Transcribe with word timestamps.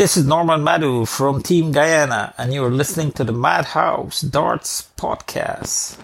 This 0.00 0.16
is 0.16 0.24
Norman 0.24 0.62
Madu 0.62 1.04
from 1.04 1.42
Team 1.42 1.72
Guyana, 1.72 2.32
and 2.38 2.54
you're 2.54 2.70
listening 2.70 3.12
to 3.12 3.22
the 3.22 3.32
Madhouse 3.34 4.22
Darts 4.22 4.88
Podcast. 4.96 5.98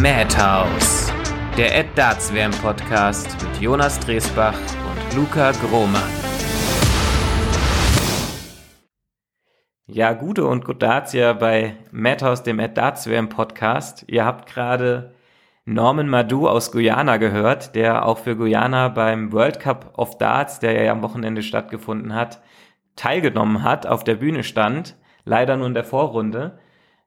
Madhouse, 0.00 1.10
der 1.56 1.74
Ed 1.74 1.96
Darts 1.96 2.30
WM 2.30 2.52
Podcast 2.62 3.26
mit 3.42 3.60
Jonas 3.60 3.98
Dresbach 3.98 4.54
und 4.54 5.16
Luca 5.16 5.50
Grohmann. 5.50 6.17
Ja, 9.90 10.12
gute 10.12 10.44
und 10.44 10.66
gut 10.66 10.82
Darts 10.82 11.14
ja 11.14 11.32
bei 11.32 11.74
Madhouse, 11.92 12.42
dem 12.42 12.58
Ed 12.58 12.76
Darts 12.76 13.08
WM 13.08 13.30
Podcast. 13.30 14.04
Ihr 14.06 14.26
habt 14.26 14.46
gerade 14.46 15.14
Norman 15.64 16.10
Madu 16.10 16.46
aus 16.46 16.72
Guyana 16.72 17.16
gehört, 17.16 17.74
der 17.74 18.04
auch 18.04 18.18
für 18.18 18.36
Guyana 18.36 18.88
beim 18.88 19.32
World 19.32 19.60
Cup 19.60 19.94
of 19.96 20.18
Darts, 20.18 20.60
der 20.60 20.84
ja 20.84 20.92
am 20.92 21.00
Wochenende 21.00 21.42
stattgefunden 21.42 22.14
hat, 22.14 22.42
teilgenommen 22.96 23.62
hat, 23.62 23.86
auf 23.86 24.04
der 24.04 24.16
Bühne 24.16 24.42
stand. 24.42 24.94
Leider 25.24 25.56
nur 25.56 25.68
in 25.68 25.74
der 25.74 25.84
Vorrunde. 25.84 26.58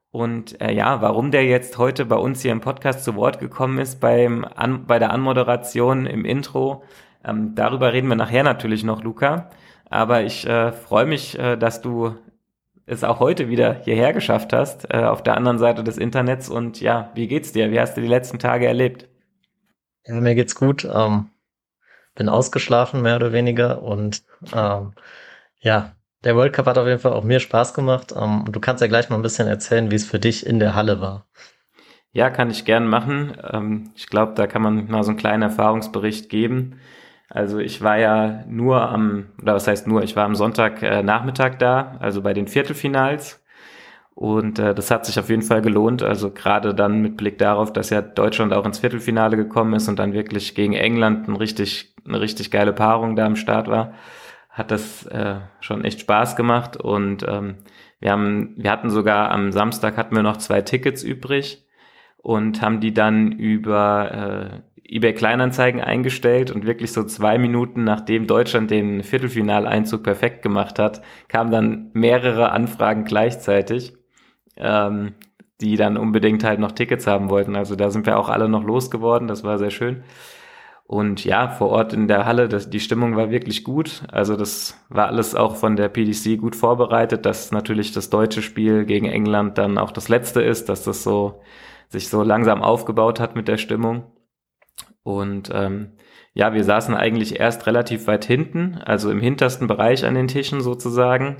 Und 0.09 0.59
äh, 0.59 0.73
ja, 0.73 1.03
warum 1.03 1.29
der 1.29 1.45
jetzt 1.45 1.77
heute 1.77 2.05
bei 2.05 2.15
uns 2.15 2.41
hier 2.41 2.51
im 2.51 2.61
Podcast 2.61 3.03
zu 3.03 3.13
Wort 3.13 3.39
gekommen 3.39 3.77
ist 3.77 3.99
beim 3.99 4.43
an, 4.55 4.87
bei 4.87 4.98
der 4.98 5.11
Anmoderation 5.11 6.07
im 6.07 6.25
Intro, 6.25 6.84
ähm, 7.23 7.53
darüber 7.53 7.93
reden 7.93 8.07
wir 8.07 8.15
nachher 8.15 8.43
natürlich 8.43 8.84
noch, 8.84 9.03
Luca. 9.03 9.51
Aber 9.87 10.23
ich 10.23 10.48
äh, 10.48 10.71
freue 10.71 11.05
mich, 11.05 11.37
äh, 11.37 11.57
dass 11.57 11.84
du 11.84 12.15
es 12.85 13.03
auch 13.03 13.20
heute 13.20 13.49
wieder 13.49 13.73
hierher 13.84 14.13
geschafft 14.13 14.53
hast, 14.53 14.91
äh, 14.94 14.98
auf 14.98 15.23
der 15.23 15.38
anderen 15.38 15.59
Seite 15.59 15.84
des 15.84 15.98
Internets. 15.98 16.49
Und 16.49 16.81
ja, 16.81 17.12
wie 17.16 17.27
geht's 17.27 17.52
dir? 17.52 17.71
Wie 17.71 17.80
hast 17.80 17.95
du 17.95 18.02
die 18.02 18.07
letzten 18.07 18.40
Tage 18.40 18.67
erlebt? 18.67 19.07
Ja, 20.05 20.16
mir 20.16 20.35
geht's 20.35 20.55
gut. 20.55 20.85
Ähm, 20.85 21.29
bin 22.15 22.29
ausgeschlafen, 22.29 23.01
mehr 23.01 23.15
oder 23.15 23.32
weniger. 23.32 23.82
Und 23.84 24.23
ähm, 24.54 24.93
ja, 25.60 25.96
der 26.23 26.35
World 26.35 26.54
Cup 26.54 26.65
hat 26.65 26.77
auf 26.77 26.88
jeden 26.88 26.99
Fall 26.99 27.13
auch 27.13 27.23
mir 27.23 27.40
Spaß 27.40 27.73
gemacht. 27.73 28.13
Ähm, 28.15 28.43
und 28.46 28.55
du 28.55 28.60
kannst 28.60 28.82
ja 28.82 28.88
gleich 28.88 29.10
mal 29.10 29.16
ein 29.16 29.21
bisschen 29.21 29.48
erzählen, 29.48 29.91
wie 29.91 29.95
es 29.95 30.05
für 30.05 30.20
dich 30.20 30.45
in 30.45 30.60
der 30.60 30.76
Halle 30.76 31.01
war. 31.01 31.26
Ja, 32.13 32.29
kann 32.29 32.49
ich 32.49 32.66
gern 32.66 32.88
machen. 32.88 33.38
Ähm, 33.51 33.91
ich 33.95 34.07
glaube, 34.07 34.34
da 34.35 34.48
kann 34.48 34.62
man 34.62 34.88
mal 34.88 35.04
so 35.04 35.12
einen 35.12 35.20
kleinen 35.20 35.43
Erfahrungsbericht 35.43 36.29
geben. 36.29 36.79
Also 37.34 37.60
ich 37.60 37.82
war 37.82 37.98
ja 37.98 38.43
nur 38.49 38.90
am, 38.90 39.27
oder 39.41 39.55
was 39.55 39.65
heißt 39.65 39.87
nur, 39.87 40.04
ich 40.04 40.18
war 40.18 40.26
am 40.26 40.35
Sonntagnachmittag 40.35 41.54
äh, 41.54 41.57
da, 41.57 41.96
also 41.99 42.21
bei 42.21 42.34
den 42.34 42.48
Viertelfinals. 42.48 43.41
Und 44.13 44.60
äh, 44.60 44.76
das 44.76 44.91
hat 44.91 45.05
sich 45.05 45.18
auf 45.18 45.29
jeden 45.29 45.41
Fall 45.41 45.62
gelohnt. 45.62 46.04
Also 46.04 46.32
gerade 46.32 46.76
dann 46.76 47.01
mit 47.01 47.15
Blick 47.15 47.38
darauf, 47.38 47.71
dass 47.71 47.90
ja 47.90 48.01
Deutschland 48.01 48.54
auch 48.54 48.65
ins 48.65 48.79
Viertelfinale 48.79 49.38
gekommen 49.38 49.73
ist 49.73 49.88
und 49.88 49.98
dann 49.98 50.12
wirklich 50.12 50.55
gegen 50.55 50.73
England 50.73 51.29
ein 51.29 51.38
richtig, 51.38 51.96
eine 52.05 52.20
richtig 52.20 52.51
geile 52.51 52.73
Paarung 52.73 53.15
da 53.15 53.26
am 53.26 53.38
Start 53.38 53.70
war, 53.70 53.93
hat 54.49 54.70
das 54.70 55.05
äh, 55.05 55.35
schon 55.62 55.85
echt 55.85 56.01
Spaß 56.01 56.35
gemacht. 56.35 56.76
Und 56.76 57.26
ähm, 57.26 57.60
wir 58.01 58.12
haben, 58.12 58.55
wir 58.57 58.71
hatten 58.71 58.90
sogar 58.90 59.32
am 59.32 59.54
Samstag 59.54 59.95
hatten 59.95 60.16
wir 60.18 60.23
noch 60.23 60.38
zwei 60.38 60.62
Tickets 60.62 61.01
übrig 61.01 61.66
und 62.18 62.62
haben 62.62 62.82
die 62.82 62.93
dann 62.93 63.32
über 63.32 64.62
äh, 64.62 64.70
eBay 64.88 65.13
Kleinanzeigen 65.13 65.81
eingestellt 65.81 66.51
und 66.51 66.66
wirklich 66.66 66.91
so 66.91 67.03
zwei 67.03 67.38
Minuten 67.38 67.84
nachdem 67.84 68.28
Deutschland 68.28 68.72
den 68.72 69.03
Viertelfinaleinzug 69.03 70.03
perfekt 70.03 70.41
gemacht 70.41 70.79
hat, 70.79 71.01
kamen 71.28 71.51
dann 71.51 71.91
mehrere 71.94 72.51
Anfragen 72.51 73.06
gleichzeitig, 73.06 73.94
ähm, 74.57 75.13
die 75.62 75.78
dann 75.78 75.97
unbedingt 75.97 76.44
halt 76.44 76.59
noch 76.59 76.72
Tickets 76.72 77.07
haben 77.07 77.29
wollten. 77.29 77.56
Also 77.56 77.75
da 77.75 77.90
sind 77.90 78.06
wir 78.06 78.18
auch 78.18 78.29
alle 78.29 78.50
noch 78.50 78.63
losgeworden, 78.63 79.28
das 79.28 79.44
war 79.44 79.57
sehr 79.57 79.72
schön. 79.72 80.03
Und 80.91 81.23
ja, 81.23 81.47
vor 81.47 81.69
Ort 81.69 81.94
in 81.94 82.09
der 82.09 82.25
Halle, 82.25 82.50
das, 82.50 82.69
die 82.69 82.81
Stimmung 82.81 83.16
war 83.16 83.31
wirklich 83.31 83.63
gut. 83.63 84.03
Also 84.12 84.35
das 84.35 84.78
war 84.90 85.07
alles 85.07 85.35
auch 85.35 85.55
von 85.55 85.78
der 85.78 85.88
PDC 85.88 86.38
gut 86.38 86.53
vorbereitet, 86.53 87.25
dass 87.25 87.53
natürlich 87.53 87.94
das 87.94 88.09
deutsche 88.09 88.41
Spiel 88.41 88.84
gegen 88.84 89.05
England 89.05 89.57
dann 89.57 89.78
auch 89.78 89.91
das 89.91 90.09
letzte 90.09 90.41
ist, 90.41 90.67
dass 90.67 90.84
das 90.84 91.01
so 91.03 91.41
sich 91.88 92.09
so 92.09 92.23
langsam 92.23 92.61
aufgebaut 92.61 93.22
hat 93.22 93.38
mit 93.38 93.47
der 93.47 93.57
Stimmung. 93.57 94.03
Und 95.03 95.50
ähm, 95.53 95.94
ja, 96.34 96.53
wir 96.53 96.63
saßen 96.63 96.95
eigentlich 96.95 97.39
erst 97.39 97.67
relativ 97.67 98.07
weit 98.07 98.25
hinten, 98.25 98.78
also 98.78 99.12
im 99.12 99.19
hintersten 99.19 99.67
Bereich 99.67 100.06
an 100.06 100.16
den 100.16 100.28
Tischen 100.28 100.62
sozusagen, 100.62 101.38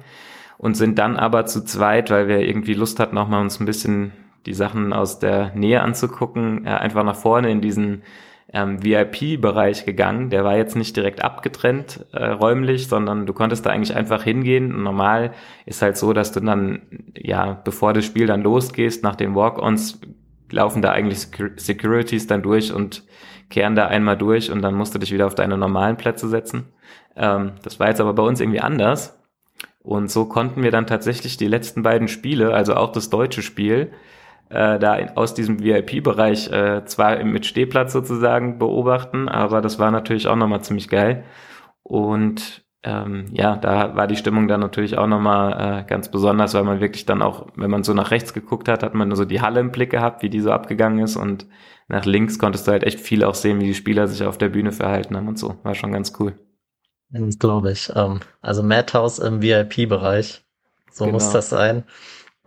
und 0.58 0.76
sind 0.76 1.00
dann 1.00 1.18
aber 1.18 1.46
zu 1.46 1.64
zweit, 1.64 2.12
weil 2.12 2.28
wir 2.28 2.40
irgendwie 2.40 2.76
Lust 2.76 3.00
hatten, 3.00 3.18
auch 3.18 3.28
mal 3.28 3.42
uns 3.42 3.60
ein 3.60 3.66
bisschen 3.66 4.12
die 4.46 4.54
Sachen 4.54 4.94
aus 4.94 5.20
der 5.20 5.54
Nähe 5.56 5.82
anzugucken, 5.82 6.66
äh, 6.66 6.70
einfach 6.70 7.04
nach 7.04 7.16
vorne 7.16 7.50
in 7.50 7.62
diesen 7.62 8.04
ähm, 8.54 8.84
VIP-Bereich 8.84 9.86
gegangen. 9.86 10.30
Der 10.30 10.44
war 10.44 10.58
jetzt 10.58 10.76
nicht 10.76 10.96
direkt 10.96 11.24
abgetrennt 11.24 12.06
äh, 12.12 12.26
räumlich, 12.26 12.88
sondern 12.88 13.26
du 13.26 13.34
konntest 13.34 13.66
da 13.66 13.70
eigentlich 13.70 13.96
einfach 13.96 14.24
hingehen. 14.24 14.84
normal 14.84 15.34
ist 15.66 15.82
halt 15.82 15.98
so, 15.98 16.14
dass 16.14 16.32
du 16.32 16.42
dann, 16.42 16.82
ja, 17.16 17.54
bevor 17.64 17.94
das 17.94 18.06
Spiel 18.06 18.28
dann 18.28 18.42
losgehst, 18.42 19.04
nach 19.04 19.16
den 19.16 19.36
Walk-Ons 19.36 20.02
laufen 20.52 20.82
da 20.82 20.92
eigentlich 20.92 21.28
Securities 21.56 22.28
dann 22.28 22.42
durch 22.42 22.74
und 22.74 23.04
kehren 23.52 23.76
da 23.76 23.88
einmal 23.88 24.18
durch 24.18 24.52
und 24.52 24.64
dann 24.64 24.74
musst 24.74 24.96
du 24.96 25.00
dich 25.00 25.12
wieder 25.12 25.28
auf 25.28 25.36
deine 25.36 25.58
normalen 25.58 25.98
Plätze 25.98 26.28
setzen. 26.28 26.74
Ähm, 27.16 27.52
das 27.64 27.80
war 27.80 27.90
jetzt 27.90 28.02
aber 28.02 28.14
bei 28.14 28.24
uns 28.24 28.42
irgendwie 28.42 28.62
anders. 28.62 29.20
Und 29.84 30.10
so 30.10 30.26
konnten 30.26 30.64
wir 30.64 30.72
dann 30.72 30.88
tatsächlich 30.88 31.38
die 31.38 31.48
letzten 31.48 31.84
beiden 31.84 32.08
Spiele, 32.08 32.54
also 32.54 32.76
auch 32.76 32.92
das 32.92 33.10
deutsche 33.10 33.42
Spiel, 33.42 33.92
äh, 34.50 34.80
da 34.80 34.96
in, 34.96 35.10
aus 35.18 35.34
diesem 35.34 35.64
VIP-Bereich 35.64 36.52
äh, 36.52 36.86
zwar 36.86 37.24
mit 37.24 37.46
Stehplatz 37.46 37.94
sozusagen 37.94 38.60
beobachten, 38.60 39.30
aber 39.30 39.62
das 39.62 39.80
war 39.80 39.92
natürlich 39.92 40.28
auch 40.28 40.36
nochmal 40.36 40.62
ziemlich 40.62 40.90
geil. 40.90 41.24
Und 41.84 42.61
ähm, 42.84 43.28
ja, 43.32 43.58
da 43.58 43.96
war 43.96 44.08
die 44.08 44.16
Stimmung 44.16 44.48
dann 44.48 44.60
natürlich 44.60 44.98
auch 44.98 45.08
nochmal 45.08 45.82
äh, 45.82 45.84
ganz 45.88 46.10
besonders, 46.10 46.54
weil 46.54 46.64
man 46.64 46.82
wirklich 46.82 47.06
dann 47.06 47.22
auch, 47.22 47.48
wenn 47.56 47.70
man 47.70 47.84
so 47.84 47.94
nach 47.94 48.12
rechts 48.12 48.34
geguckt 48.34 48.68
hat, 48.68 48.82
hat 48.82 48.96
man 48.96 49.16
so 49.16 49.26
die 49.26 49.42
Halle 49.42 49.60
im 49.60 49.72
Blick 49.72 49.92
gehabt, 49.92 50.24
wie 50.24 50.30
die 50.30 50.40
so 50.40 50.52
abgegangen 50.52 51.00
ist 51.00 51.16
und 51.16 51.46
nach 51.88 52.06
links 52.06 52.40
konntest 52.40 52.68
du 52.68 52.72
halt 52.72 52.84
echt 52.84 53.00
viel 53.00 53.24
auch 53.24 53.36
sehen, 53.36 53.60
wie 53.60 53.66
die 53.66 53.74
Spieler 53.74 54.08
sich 54.08 54.24
auf 54.24 54.38
der 54.38 54.50
Bühne 54.50 54.72
verhalten 54.72 55.16
haben 55.16 55.28
und 55.28 55.38
so. 55.38 55.58
War 55.64 55.76
schon 55.76 55.92
ganz 55.92 56.14
cool. 56.20 56.34
Glaube 57.40 57.72
ich. 57.74 57.92
Ähm, 57.96 58.22
also 58.42 58.64
Madhouse 58.64 59.20
im 59.20 59.42
VIP-Bereich. 59.42 60.44
So 60.90 61.06
genau. 61.06 61.16
muss 61.16 61.32
das 61.32 61.50
sein. 61.50 61.84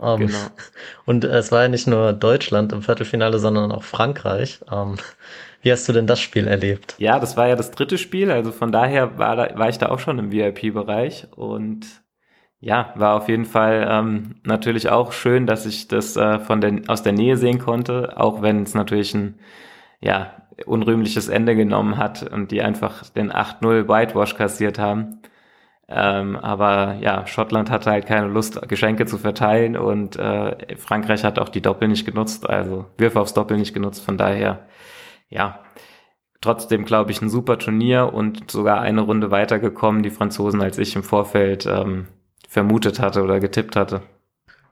Ähm, 0.01 0.27
genau. 0.27 0.39
Und 1.05 1.25
es 1.25 1.53
war 1.53 1.63
ja 1.63 1.69
nicht 1.69 1.87
nur 1.87 2.13
Deutschland 2.13 2.73
im 2.73 2.83
Viertelfinale, 2.83 3.39
sondern 3.39 3.73
auch 3.73 3.85
Frankreich. 3.85 4.61
Ähm, 4.71 4.97
wie 5.65 5.73
hast 5.73 5.89
du 5.89 5.93
denn 5.93 6.07
das 6.07 6.21
Spiel 6.21 6.47
erlebt? 6.47 6.95
Ja, 6.99 7.19
das 7.19 7.37
war 7.37 7.49
ja 7.49 7.57
das 7.57 7.71
dritte 7.71 7.99
Spiel, 7.99 8.31
also 8.31 8.53
von 8.53 8.71
daher 8.71 9.19
war, 9.19 9.35
da, 9.37 9.59
war 9.59 9.69
ich 9.69 9.79
da 9.79 9.89
auch 9.89 9.99
schon 9.99 10.19
im 10.19 10.31
VIP-Bereich 10.31 11.27
und 11.35 11.87
ja, 12.61 12.93
war 12.97 13.17
auf 13.17 13.29
jeden 13.29 13.45
Fall 13.45 13.87
ähm, 13.91 14.37
natürlich 14.45 14.89
auch 14.89 15.13
schön, 15.13 15.47
dass 15.47 15.67
ich 15.67 15.89
das 15.89 16.17
äh, 16.17 16.39
von 16.39 16.61
der, 16.61 16.83
aus 16.87 17.03
der 17.03 17.13
Nähe 17.13 17.37
sehen 17.37 17.59
konnte, 17.59 18.15
auch 18.17 18.43
wenn 18.43 18.63
es 18.63 18.75
natürlich 18.75 19.15
ein 19.15 19.39
ja, 20.01 20.35
unrühmliches 20.67 21.29
Ende 21.29 21.57
genommen 21.57 21.99
hat 21.99 22.23
und 22.23 22.51
die 22.51 22.63
einfach 22.63 23.09
den 23.11 23.33
8-0 23.33 23.89
Whitewash 23.89 24.37
kassiert 24.37 24.79
haben. 24.79 25.21
Ähm, 25.89 26.37
aber 26.37 26.97
ja, 27.01 27.27
Schottland 27.27 27.71
hatte 27.71 27.91
halt 27.91 28.07
keine 28.07 28.29
Lust, 28.29 28.61
Geschenke 28.69 29.05
zu 29.07 29.19
verteilen 29.19 29.77
und 29.77 30.17
äh, 30.17 30.77
Frankreich 30.77 31.25
hat 31.25 31.39
auch 31.39 31.51
die 31.51 31.61
Doppel 31.61 31.89
nicht 31.89 32.07
genutzt, 32.07 32.49
also 32.49 32.87
Würfe 32.97 33.21
aufs 33.21 33.35
Doppel 33.35 33.59
nicht 33.59 33.75
genutzt. 33.75 34.05
Von 34.05 34.17
daher, 34.17 34.61
ja, 35.35 35.59
trotzdem 36.41 36.85
glaube 36.85 37.11
ich 37.11 37.21
ein 37.21 37.29
super 37.29 37.59
Turnier 37.59 38.13
und 38.15 38.51
sogar 38.51 38.81
eine 38.81 39.03
Runde 39.03 39.31
weitergekommen, 39.31 40.03
die 40.03 40.11
Franzosen, 40.11 40.63
als 40.63 40.79
ich 40.79 40.95
im 40.97 41.03
Vorfeld 41.03 41.67
ähm, 41.67 42.07
vermutet 42.49 43.01
hatte 43.01 43.23
oder 43.23 43.41
getippt 43.41 43.77
hatte. 43.77 44.03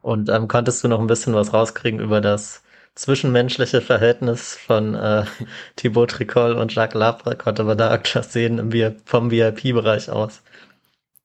Und 0.00 0.28
ähm, 0.30 0.48
konntest 0.48 0.82
du 0.82 0.88
noch 0.88 1.00
ein 1.00 1.06
bisschen 1.06 1.34
was 1.34 1.52
rauskriegen 1.52 2.00
über 2.00 2.20
das 2.20 2.62
zwischenmenschliche 2.94 3.80
Verhältnis 3.80 4.56
von 4.56 4.94
äh, 4.94 5.24
Thibaut 5.76 6.12
Tricol 6.12 6.52
und 6.52 6.74
Jacques 6.74 6.98
Labre? 6.98 7.36
Konnte 7.36 7.64
man 7.64 7.78
da 7.78 7.92
etwas 7.92 8.32
sehen 8.32 8.58
im, 8.58 8.96
vom 9.04 9.30
VIP-Bereich 9.30 10.10
aus? 10.10 10.42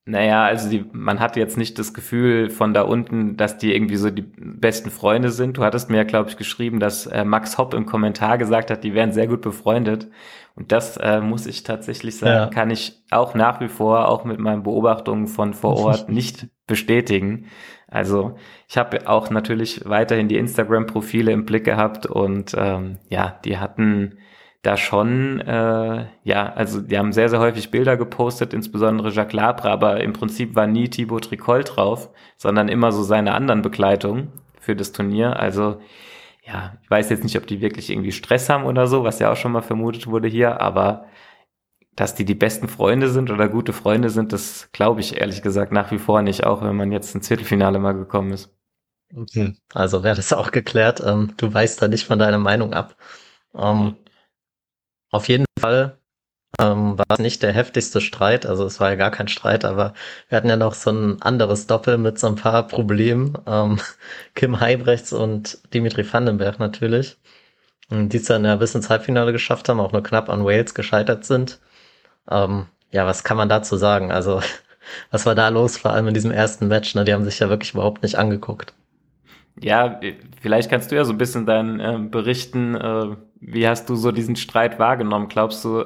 Naja, 0.07 0.45
also 0.45 0.69
die, 0.69 0.85
man 0.93 1.19
hat 1.19 1.35
jetzt 1.35 1.57
nicht 1.57 1.77
das 1.77 1.93
Gefühl 1.93 2.49
von 2.49 2.73
da 2.73 2.83
unten, 2.83 3.35
dass 3.35 3.57
die 3.57 3.75
irgendwie 3.75 3.97
so 3.97 4.09
die 4.09 4.21
besten 4.21 4.89
Freunde 4.89 5.31
sind. 5.31 5.57
Du 5.57 5.65
hattest 5.65 5.89
mir 5.89 5.97
ja, 5.97 6.03
glaube 6.03 6.29
ich, 6.29 6.37
geschrieben, 6.37 6.79
dass 6.79 7.07
äh, 7.07 7.25
Max 7.25 7.57
Hopp 7.57 7.73
im 7.73 7.85
Kommentar 7.85 8.37
gesagt 8.37 8.71
hat, 8.71 8.85
die 8.85 8.93
wären 8.93 9.11
sehr 9.11 9.27
gut 9.27 9.41
befreundet. 9.41 10.07
Und 10.55 10.71
das 10.71 10.95
äh, 10.95 11.19
muss 11.19 11.45
ich 11.45 11.63
tatsächlich 11.63 12.17
sagen, 12.17 12.33
ja. 12.33 12.47
kann 12.47 12.69
ich 12.69 13.03
auch 13.11 13.35
nach 13.35 13.59
wie 13.59 13.67
vor, 13.67 14.07
auch 14.07 14.23
mit 14.23 14.39
meinen 14.39 14.63
Beobachtungen 14.63 15.27
von 15.27 15.53
vor 15.53 15.75
Ort, 15.85 16.07
nicht 16.07 16.47
bestätigen. 16.67 17.47
Also 17.89 18.37
ich 18.69 18.77
habe 18.77 19.09
auch 19.09 19.29
natürlich 19.29 19.81
weiterhin 19.83 20.29
die 20.29 20.37
Instagram-Profile 20.37 21.33
im 21.33 21.45
Blick 21.45 21.65
gehabt 21.65 22.05
und 22.05 22.55
ähm, 22.57 22.97
ja, 23.09 23.39
die 23.43 23.57
hatten 23.57 24.19
da 24.67 24.75
schon, 24.75 25.39
äh, 25.39 26.05
ja, 26.23 26.53
also 26.53 26.81
die 26.81 26.97
haben 26.97 27.13
sehr, 27.13 27.29
sehr 27.29 27.39
häufig 27.39 27.71
Bilder 27.71 27.95
gepostet, 27.95 28.53
insbesondere 28.53 29.11
Jacques 29.11 29.33
Labre, 29.33 29.69
aber 29.69 30.01
im 30.01 30.11
Prinzip 30.13 30.55
war 30.55 30.67
nie 30.67 30.89
Thibaut 30.89 31.25
Tricol 31.25 31.63
drauf, 31.63 32.09
sondern 32.35 32.67
immer 32.67 32.91
so 32.91 33.01
seine 33.01 33.33
anderen 33.33 33.61
Begleitungen 33.61 34.27
für 34.59 34.75
das 34.75 34.91
Turnier. 34.91 35.39
Also 35.39 35.79
ja, 36.45 36.73
ich 36.83 36.91
weiß 36.91 37.09
jetzt 37.09 37.23
nicht, 37.23 37.37
ob 37.37 37.47
die 37.47 37.61
wirklich 37.61 37.89
irgendwie 37.89 38.11
Stress 38.11 38.49
haben 38.49 38.65
oder 38.65 38.87
so, 38.87 39.03
was 39.05 39.19
ja 39.19 39.31
auch 39.31 39.37
schon 39.37 39.53
mal 39.53 39.61
vermutet 39.61 40.07
wurde 40.07 40.27
hier, 40.27 40.59
aber 40.59 41.05
dass 41.95 42.13
die 42.13 42.25
die 42.25 42.35
besten 42.35 42.67
Freunde 42.67 43.09
sind 43.09 43.31
oder 43.31 43.47
gute 43.47 43.73
Freunde 43.73 44.09
sind, 44.09 44.33
das 44.33 44.69
glaube 44.73 44.99
ich 44.99 45.19
ehrlich 45.19 45.41
gesagt 45.41 45.71
nach 45.71 45.91
wie 45.91 45.97
vor 45.97 46.21
nicht, 46.21 46.45
auch 46.45 46.61
wenn 46.61 46.75
man 46.75 46.91
jetzt 46.91 47.15
ins 47.15 47.29
Viertelfinale 47.29 47.79
mal 47.79 47.93
gekommen 47.93 48.33
ist. 48.33 48.53
Okay. 49.15 49.53
Also 49.73 50.03
wäre 50.03 50.17
das 50.17 50.33
auch 50.33 50.51
geklärt. 50.51 51.01
Ähm, 51.05 51.33
du 51.37 51.53
weißt 51.53 51.81
da 51.81 51.87
nicht 51.87 52.05
von 52.05 52.19
deiner 52.19 52.37
Meinung 52.37 52.73
ab. 52.73 52.97
Ähm, 53.55 53.95
auf 55.11 55.27
jeden 55.27 55.45
Fall 55.59 55.97
ähm, 56.59 56.97
war 56.97 57.05
es 57.09 57.19
nicht 57.19 57.43
der 57.43 57.53
heftigste 57.53 58.01
Streit. 58.01 58.45
Also 58.45 58.65
es 58.65 58.79
war 58.79 58.89
ja 58.89 58.95
gar 58.95 59.11
kein 59.11 59.27
Streit, 59.27 59.65
aber 59.65 59.93
wir 60.29 60.37
hatten 60.37 60.49
ja 60.49 60.57
noch 60.57 60.73
so 60.73 60.91
ein 60.91 61.21
anderes 61.21 61.67
Doppel 61.67 61.97
mit 61.97 62.19
so 62.19 62.27
ein 62.27 62.35
paar 62.35 62.67
Problemen. 62.67 63.37
Ähm, 63.47 63.79
Kim 64.35 64.59
Heibrechts 64.59 65.13
und 65.13 65.59
Dimitri 65.73 66.11
Vandenberg 66.11 66.59
natürlich. 66.59 67.17
Die 67.91 68.17
es 68.17 68.25
dann 68.25 68.45
ja 68.45 68.55
bis 68.57 68.75
ins 68.75 68.89
Halbfinale 68.89 69.31
geschafft 69.33 69.69
haben, 69.69 69.79
auch 69.79 69.93
nur 69.93 70.03
knapp 70.03 70.29
an 70.29 70.45
Wales 70.45 70.73
gescheitert 70.73 71.25
sind. 71.25 71.59
Ähm, 72.29 72.67
ja, 72.91 73.05
was 73.05 73.23
kann 73.23 73.37
man 73.37 73.49
dazu 73.49 73.77
sagen? 73.77 74.11
Also, 74.11 74.41
was 75.11 75.25
war 75.25 75.35
da 75.35 75.49
los, 75.49 75.77
vor 75.77 75.91
allem 75.91 76.07
in 76.09 76.13
diesem 76.13 76.31
ersten 76.31 76.67
Match? 76.67 76.95
Ne? 76.95 77.05
Die 77.05 77.13
haben 77.13 77.25
sich 77.25 77.39
ja 77.39 77.49
wirklich 77.49 77.73
überhaupt 77.73 78.03
nicht 78.03 78.15
angeguckt. 78.17 78.73
Ja, 79.61 79.99
vielleicht 80.41 80.69
kannst 80.69 80.91
du 80.91 80.95
ja 80.95 81.03
so 81.03 81.13
ein 81.13 81.17
bisschen 81.17 81.45
deinen 81.45 81.79
äh, 81.79 81.99
berichten, 81.99 82.75
äh, 82.75 83.15
wie 83.39 83.67
hast 83.67 83.89
du 83.89 83.95
so 83.95 84.11
diesen 84.11 84.35
Streit 84.35 84.79
wahrgenommen? 84.79 85.27
Glaubst 85.27 85.63
du, 85.63 85.85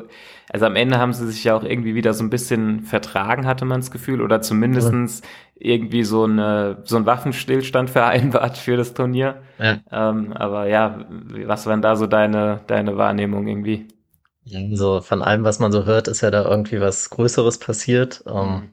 also 0.49 0.65
am 0.65 0.75
Ende 0.75 0.99
haben 0.99 1.13
sie 1.13 1.27
sich 1.27 1.43
ja 1.43 1.55
auch 1.55 1.63
irgendwie 1.63 1.95
wieder 1.95 2.13
so 2.13 2.23
ein 2.23 2.29
bisschen 2.29 2.81
vertragen, 2.81 3.45
hatte 3.45 3.65
man 3.65 3.81
das 3.81 3.91
Gefühl, 3.91 4.21
oder 4.21 4.41
zumindestens 4.41 5.21
ja. 5.21 5.73
irgendwie 5.73 6.03
so, 6.03 6.23
eine, 6.23 6.81
so 6.83 6.97
ein 6.97 7.05
Waffenstillstand 7.05 7.89
vereinbart 7.89 8.57
für 8.57 8.77
das 8.77 8.93
Turnier. 8.93 9.41
Ja. 9.59 9.79
Ähm, 9.91 10.33
aber 10.33 10.67
ja, 10.67 11.05
was 11.45 11.65
waren 11.65 11.81
da 11.81 11.95
so 11.95 12.07
deine, 12.07 12.61
deine 12.67 12.97
Wahrnehmung 12.97 13.47
irgendwie? 13.47 13.87
So 14.73 15.01
von 15.01 15.21
allem, 15.21 15.43
was 15.43 15.59
man 15.59 15.71
so 15.71 15.85
hört, 15.85 16.07
ist 16.07 16.21
ja 16.21 16.31
da 16.31 16.43
irgendwie 16.43 16.81
was 16.81 17.09
Größeres 17.09 17.59
passiert 17.59 18.23
ähm, 18.27 18.33
mhm. 18.33 18.69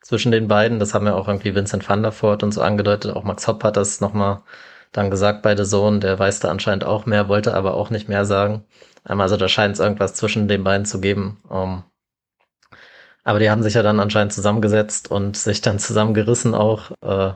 Zwischen 0.00 0.32
den 0.32 0.48
beiden. 0.48 0.78
Das 0.78 0.94
haben 0.94 1.06
ja 1.06 1.14
auch 1.14 1.28
irgendwie 1.28 1.54
Vincent 1.54 1.88
van 1.88 2.02
der 2.02 2.12
Voort 2.12 2.42
und 2.42 2.52
so 2.52 2.62
angedeutet. 2.62 3.14
Auch 3.14 3.24
Max 3.24 3.46
Hopp 3.46 3.64
hat 3.64 3.76
das 3.76 4.00
nochmal 4.00 4.42
dann 4.92 5.10
gesagt 5.10 5.42
bei 5.42 5.56
The 5.56 5.64
Zone. 5.64 6.00
Der 6.00 6.18
weiß 6.18 6.40
da 6.40 6.50
anscheinend 6.50 6.84
auch 6.84 7.06
mehr, 7.06 7.28
wollte 7.28 7.54
aber 7.54 7.74
auch 7.74 7.90
nicht 7.90 8.08
mehr 8.08 8.24
sagen. 8.24 8.64
Ähm, 9.08 9.20
also 9.20 9.36
da 9.36 9.48
scheint 9.48 9.74
es 9.74 9.80
irgendwas 9.80 10.14
zwischen 10.14 10.48
den 10.48 10.64
beiden 10.64 10.86
zu 10.86 11.00
geben. 11.00 11.40
Ähm, 11.50 11.84
aber 13.24 13.38
die 13.38 13.50
haben 13.50 13.62
sich 13.62 13.74
ja 13.74 13.82
dann 13.82 14.00
anscheinend 14.00 14.32
zusammengesetzt 14.32 15.10
und 15.10 15.36
sich 15.36 15.60
dann 15.60 15.78
zusammengerissen 15.78 16.54
auch. 16.54 16.90
Äh, 17.02 17.34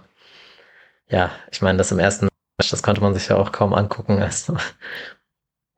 ja, 1.08 1.31
ich 1.50 1.62
meine, 1.62 1.78
das 1.78 1.93
im 1.93 1.99
ersten 1.99 2.26
Match, 2.26 2.70
das 2.70 2.82
konnte 2.82 3.00
man 3.00 3.14
sich 3.14 3.28
ja 3.28 3.37
auch 3.37 3.52
kaum 3.52 3.75
angucken. 3.75 4.19
Also, 4.22 4.56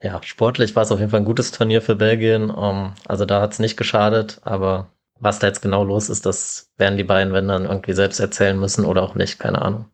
ja, 0.03 0.21
sportlich 0.23 0.77
war 0.77 0.83
es 0.83 0.93
auf 0.93 0.99
jeden 1.01 1.11
Fall 1.11 1.21
ein 1.21 1.25
gutes 1.25 1.51
Turnier 1.53 1.83
für 1.83 1.97
Belgien. 1.97 2.51
Um, 2.51 2.77
ähm, 2.77 2.93
also 3.07 3.25
da 3.25 3.41
hat 3.41 3.53
es 3.53 3.59
nicht 3.59 3.77
geschadet, 3.77 4.41
aber 4.45 4.91
was 5.19 5.39
da 5.39 5.47
jetzt 5.47 5.63
genau 5.63 5.85
los 5.85 6.09
ist, 6.09 6.27
das 6.27 6.73
werden 6.77 6.99
die 6.99 7.05
beiden, 7.05 7.33
wenn 7.33 7.49
dann 7.49 7.65
irgendwie 7.65 7.93
selbst 7.93 8.21
erzählen 8.21 8.59
müssen 8.59 8.85
oder 8.85 9.03
auch 9.03 9.15
nicht, 9.15 9.39
keine 9.39 9.63
Ahnung. 9.63 9.87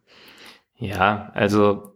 Ja, 0.76 1.30
also 1.34 1.92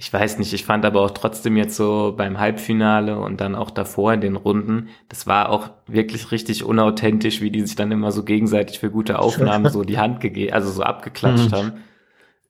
ich 0.00 0.12
weiß 0.12 0.38
nicht, 0.38 0.52
ich 0.52 0.64
fand 0.64 0.84
aber 0.84 1.00
auch 1.00 1.10
trotzdem 1.10 1.56
jetzt 1.56 1.74
so 1.74 2.14
beim 2.16 2.38
Halbfinale 2.38 3.18
und 3.18 3.40
dann 3.40 3.56
auch 3.56 3.70
davor 3.70 4.12
in 4.12 4.20
den 4.20 4.36
Runden, 4.36 4.90
das 5.08 5.26
war 5.26 5.48
auch 5.48 5.70
wirklich 5.88 6.30
richtig 6.30 6.62
unauthentisch, 6.62 7.40
wie 7.40 7.50
die 7.50 7.62
sich 7.62 7.74
dann 7.74 7.90
immer 7.90 8.12
so 8.12 8.22
gegenseitig 8.22 8.78
für 8.78 8.90
gute 8.90 9.18
Aufnahmen 9.20 9.70
so 9.70 9.82
die 9.82 9.98
Hand 9.98 10.20
gegeben, 10.20 10.52
also 10.52 10.70
so 10.70 10.82
abgeklatscht 10.82 11.50
mhm. 11.50 11.54
haben. 11.54 11.72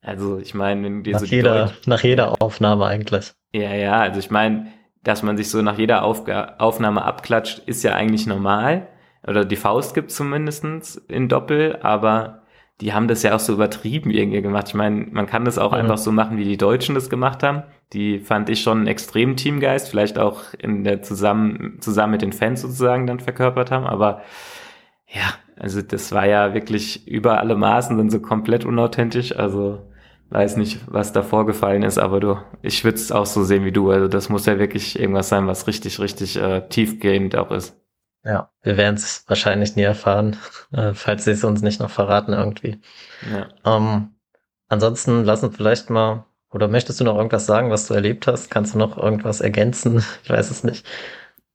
Also 0.02 0.38
ich 0.38 0.54
meine, 0.54 0.84
wenn 0.84 1.02
die 1.02 1.12
nach 1.12 1.20
so 1.20 1.26
jeder, 1.26 1.72
nach 1.86 2.02
jeder 2.02 2.40
Aufnahme 2.42 2.84
eigentlich. 2.84 3.32
Ja, 3.52 3.74
ja, 3.74 4.00
also 4.00 4.18
ich 4.18 4.30
meine, 4.30 4.66
dass 5.02 5.22
man 5.22 5.38
sich 5.38 5.48
so 5.48 5.62
nach 5.62 5.78
jeder 5.78 6.02
Aufga 6.02 6.56
Aufnahme 6.58 7.02
abklatscht, 7.02 7.60
ist 7.60 7.82
ja 7.82 7.94
eigentlich 7.94 8.26
normal. 8.26 8.88
Oder 9.28 9.44
die 9.44 9.56
Faust 9.56 9.94
gibt 9.94 10.10
zumindestens 10.10 10.96
in 10.96 11.28
Doppel, 11.28 11.78
aber 11.82 12.42
die 12.80 12.92
haben 12.92 13.08
das 13.08 13.22
ja 13.22 13.34
auch 13.34 13.40
so 13.40 13.52
übertrieben 13.52 14.10
irgendwie 14.10 14.40
gemacht. 14.40 14.68
Ich 14.68 14.74
meine, 14.74 15.06
man 15.10 15.26
kann 15.26 15.44
das 15.44 15.58
auch 15.58 15.72
ja. 15.72 15.78
einfach 15.78 15.98
so 15.98 16.12
machen, 16.12 16.38
wie 16.38 16.44
die 16.44 16.56
Deutschen 16.56 16.94
das 16.94 17.10
gemacht 17.10 17.42
haben. 17.42 17.64
Die 17.92 18.20
fand 18.20 18.48
ich 18.48 18.62
schon 18.62 18.78
einen 18.78 18.86
extremen 18.86 19.36
Teamgeist, 19.36 19.88
vielleicht 19.88 20.18
auch 20.18 20.42
in 20.58 20.84
der 20.84 21.02
zusammen, 21.02 21.78
zusammen 21.80 22.12
mit 22.12 22.22
den 22.22 22.32
Fans 22.32 22.62
sozusagen 22.62 23.06
dann 23.06 23.20
verkörpert 23.20 23.70
haben, 23.70 23.86
aber 23.86 24.22
ja, 25.08 25.34
also 25.56 25.82
das 25.82 26.12
war 26.12 26.26
ja 26.26 26.54
wirklich 26.54 27.08
über 27.08 27.40
alle 27.40 27.56
Maßen 27.56 27.96
dann 27.96 28.10
so 28.10 28.20
komplett 28.20 28.64
unauthentisch. 28.64 29.34
Also 29.36 29.80
weiß 30.30 30.56
nicht, 30.58 30.80
was 30.86 31.12
da 31.12 31.22
vorgefallen 31.22 31.82
ist, 31.82 31.98
aber 31.98 32.20
du, 32.20 32.36
ich 32.62 32.84
würde 32.84 32.96
es 32.96 33.10
auch 33.10 33.26
so 33.26 33.42
sehen 33.42 33.64
wie 33.64 33.72
du. 33.72 33.90
Also 33.90 34.08
das 34.08 34.28
muss 34.28 34.46
ja 34.46 34.58
wirklich 34.58 34.98
irgendwas 34.98 35.28
sein, 35.30 35.46
was 35.46 35.66
richtig, 35.66 35.98
richtig 35.98 36.36
äh, 36.36 36.68
tiefgehend 36.68 37.36
auch 37.36 37.50
ist. 37.50 37.74
Ja, 38.24 38.50
wir 38.62 38.76
werden 38.76 38.96
es 38.96 39.24
wahrscheinlich 39.28 39.76
nie 39.76 39.82
erfahren, 39.82 40.36
äh, 40.72 40.92
falls 40.94 41.24
sie 41.24 41.32
es 41.32 41.44
uns 41.44 41.62
nicht 41.62 41.80
noch 41.80 41.90
verraten 41.90 42.32
irgendwie. 42.32 42.80
Ja. 43.30 43.48
Ähm, 43.64 44.14
ansonsten 44.68 45.24
lass 45.24 45.42
uns 45.42 45.56
vielleicht 45.56 45.90
mal, 45.90 46.24
oder 46.50 46.68
möchtest 46.68 47.00
du 47.00 47.04
noch 47.04 47.16
irgendwas 47.16 47.46
sagen, 47.46 47.70
was 47.70 47.86
du 47.86 47.94
erlebt 47.94 48.26
hast? 48.26 48.50
Kannst 48.50 48.74
du 48.74 48.78
noch 48.78 48.96
irgendwas 48.96 49.40
ergänzen? 49.40 50.04
Ich 50.22 50.30
weiß 50.30 50.50
es 50.50 50.64
nicht. 50.64 50.86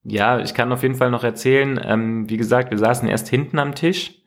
Ja, 0.04 0.40
ich 0.40 0.54
kann 0.54 0.72
auf 0.72 0.84
jeden 0.84 0.96
Fall 0.96 1.12
noch 1.12 1.24
erzählen. 1.24 1.80
Ähm, 1.84 2.30
wie 2.30 2.38
gesagt, 2.38 2.72
wir 2.72 2.78
saßen 2.78 3.08
erst 3.08 3.30
hinten 3.30 3.60
am 3.60 3.76
Tisch 3.76 4.23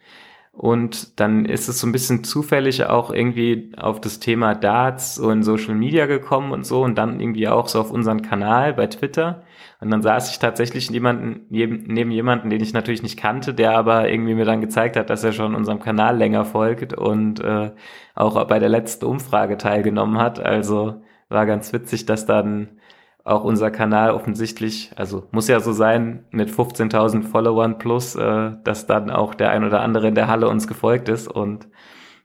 und 0.57 1.21
dann 1.21 1.45
ist 1.45 1.69
es 1.69 1.81
so 1.81 1.87
ein 1.87 1.93
bisschen 1.93 2.25
zufällig 2.25 2.87
auch 2.87 3.11
irgendwie 3.11 3.73
auf 3.77 4.01
das 4.01 4.21
Thema 4.21 4.55
Darts 4.55 5.19
und 5.19 5.43
Social 5.43 5.75
Media 5.75 6.07
gekommen 6.07 6.51
und 6.53 6.65
so 6.65 6.83
und 6.83 6.97
dann 6.97 7.21
irgendwie 7.21 7.47
auch 7.47 7.69
so 7.69 7.79
auf 7.79 7.91
unseren 7.91 8.23
Kanal 8.23 8.73
bei 8.73 8.87
Twitter. 8.87 9.43
Und 9.83 9.91
dann 9.91 10.01
saß 10.01 10.31
ich 10.31 10.39
tatsächlich 10.39 10.89
jemanden, 10.89 11.45
neben 11.51 12.11
jemanden, 12.11 12.49
den 12.49 12.63
ich 12.63 12.73
natürlich 12.73 13.03
nicht 13.03 13.19
kannte, 13.19 13.53
der 13.53 13.77
aber 13.77 14.09
irgendwie 14.09 14.35
mir 14.35 14.47
dann 14.47 14.63
gezeigt 14.63 14.97
hat, 14.97 15.11
dass 15.11 15.25
er 15.25 15.33
schon 15.33 15.55
unserem 15.55 15.81
Kanal 15.81 16.17
länger 16.17 16.47
folgt 16.47 16.95
und 16.95 17.39
äh, 17.41 17.73
auch 18.15 18.43
bei 18.47 18.59
der 18.59 18.71
letzten 18.71 19.05
Umfrage 19.05 19.59
teilgenommen 19.59 20.17
hat. 20.17 20.41
Also 20.41 21.03
war 21.29 21.45
ganz 21.45 21.75
witzig, 21.75 22.07
dass 22.07 22.25
dann 22.25 22.81
auch 23.27 23.43
unser 23.43 23.73
Kanal 23.73 24.13
offensichtlich, 24.13 24.93
also 24.95 25.27
muss 25.33 25.49
ja 25.49 25.59
so 25.59 25.73
sein, 25.73 26.25
mit 26.31 26.49
15.000 26.49 27.25
Followern 27.25 27.79
plus, 27.79 28.15
äh, 28.15 28.53
dass 28.63 28.87
dann 28.87 29.11
auch 29.11 29.35
der 29.35 29.51
ein 29.51 29.65
oder 29.65 29.81
andere 29.81 30.07
in 30.07 30.15
der 30.15 30.29
Halle 30.29 30.49
uns 30.49 30.69
gefolgt 30.69 31.09
ist 31.09 31.27
und 31.27 31.69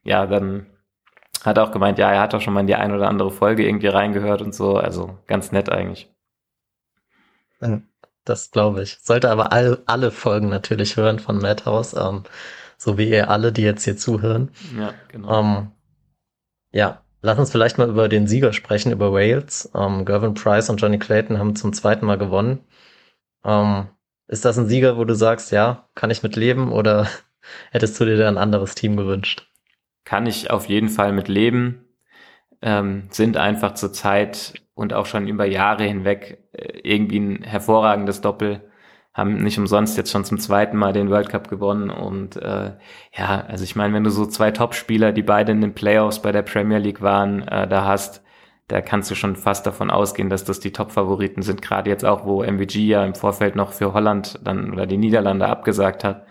ja, 0.04 0.28
dann 0.28 0.68
hat 1.44 1.58
er 1.58 1.64
auch 1.64 1.72
gemeint, 1.72 1.98
ja, 1.98 2.12
er 2.12 2.22
hat 2.22 2.36
auch 2.36 2.42
schon 2.42 2.54
mal 2.54 2.60
in 2.60 2.68
die 2.68 2.76
ein 2.76 2.94
oder 2.94 3.10
andere 3.10 3.32
Folge 3.32 3.66
irgendwie 3.66 3.88
reingehört 3.88 4.44
und 4.44 4.54
so, 4.54 4.78
also 4.78 5.18
ganz 5.26 5.52
nett 5.52 5.70
eigentlich. 5.70 6.14
Das 8.24 8.52
glaube 8.52 8.84
ich. 8.84 9.00
Sollte 9.02 9.32
aber 9.32 9.52
all, 9.52 9.82
alle 9.88 10.12
Folgen 10.12 10.50
natürlich 10.50 10.98
hören 10.98 11.18
von 11.18 11.40
Madhouse, 11.40 11.96
ähm, 11.96 12.24
so 12.78 13.00
wie 13.00 13.10
ihr 13.10 13.32
alle, 13.32 13.52
die 13.52 13.64
jetzt 13.64 13.86
hier 13.86 13.98
zuhören. 13.98 14.52
Ja, 14.78 14.94
genau. 15.08 15.40
Ähm, 15.40 15.72
ja, 16.72 17.02
Lass 17.22 17.38
uns 17.38 17.52
vielleicht 17.52 17.78
mal 17.78 17.90
über 17.90 18.10
den 18.10 18.28
Sieger 18.28 18.52
sprechen, 18.52 18.92
über 18.92 19.14
Wales. 19.14 19.72
Ähm, 19.76 20.06
Gervin 20.06 20.34
Price 20.34 20.70
und 20.70 20.82
Johnny 20.82 20.98
Clayton 20.98 21.38
haben 21.38 21.56
zum 21.56 21.74
zweiten 21.74 22.06
Mal 22.06 22.18
gewonnen. 22.18 22.60
Ähm, 23.46 23.88
ist 24.28 24.46
das 24.46 24.58
ein 24.58 24.68
Sieger, 24.68 24.98
wo 24.98 25.06
du 25.06 25.14
sagst, 25.14 25.52
ja, 25.52 25.90
kann 25.94 26.10
ich 26.10 26.24
mit 26.24 26.36
leben 26.36 26.72
oder 26.72 27.08
hättest 27.72 28.00
du 28.00 28.06
dir 28.06 28.18
da 28.18 28.28
ein 28.28 28.38
anderes 28.38 28.76
Team 28.76 28.98
gewünscht? 28.98 29.48
Kann 30.04 30.26
ich 30.26 30.50
auf 30.50 30.68
jeden 30.68 30.90
Fall 30.90 31.12
mit 31.14 31.28
leben. 31.28 31.86
Ähm, 32.64 33.08
sind 33.12 33.38
einfach 33.38 33.74
zur 33.74 33.94
Zeit 33.94 34.54
und 34.74 34.94
auch 34.94 35.06
schon 35.06 35.28
über 35.28 35.46
Jahre 35.46 35.84
hinweg 35.84 36.44
äh, 36.54 36.80
irgendwie 36.84 37.20
ein 37.20 37.44
hervorragendes 37.44 38.22
Doppel 38.22 38.71
haben 39.14 39.36
nicht 39.36 39.58
umsonst 39.60 39.98
jetzt 39.98 40.12
schon 40.12 40.24
zum 40.24 40.40
zweiten 40.40 40.78
Mal 40.78 40.94
den 40.94 41.10
World 41.10 41.30
Cup 41.30 41.50
gewonnen 41.50 41.90
und 41.90 42.38
äh, 42.38 42.72
ja, 43.14 43.46
also 43.48 43.64
ich 43.64 43.76
meine, 43.76 43.94
wenn 43.94 44.04
du 44.04 44.10
so 44.10 44.26
zwei 44.26 44.52
Topspieler, 44.52 45.12
die 45.12 45.24
beide 45.24 45.52
in 45.52 45.62
den 45.62 45.74
Playoffs 45.74 46.22
bei 46.22 46.32
der 46.32 46.44
Premier 46.44 46.78
League 46.78 47.02
waren, 47.02 47.46
äh, 47.48 47.68
da 47.68 47.86
hast, 47.86 48.24
da 48.70 48.80
kannst 48.80 49.12
du 49.12 49.16
schon 49.16 49.36
fast 49.36 49.66
davon 49.68 49.92
ausgehen, 49.92 50.30
dass 50.30 50.46
das 50.46 50.62
die 50.62 50.72
Top-Favoriten 50.72 51.42
sind, 51.42 51.62
gerade 51.62 51.90
jetzt 51.90 52.06
auch, 52.06 52.26
wo 52.26 52.42
MVG 52.42 52.88
ja 52.88 53.04
im 53.04 53.16
Vorfeld 53.16 53.56
noch 53.58 53.74
für 53.74 53.94
Holland 53.94 54.40
dann 54.44 54.72
oder 54.72 54.86
die 54.86 54.98
Niederlande 54.98 55.46
abgesagt 55.48 56.06
hat, 56.06 56.26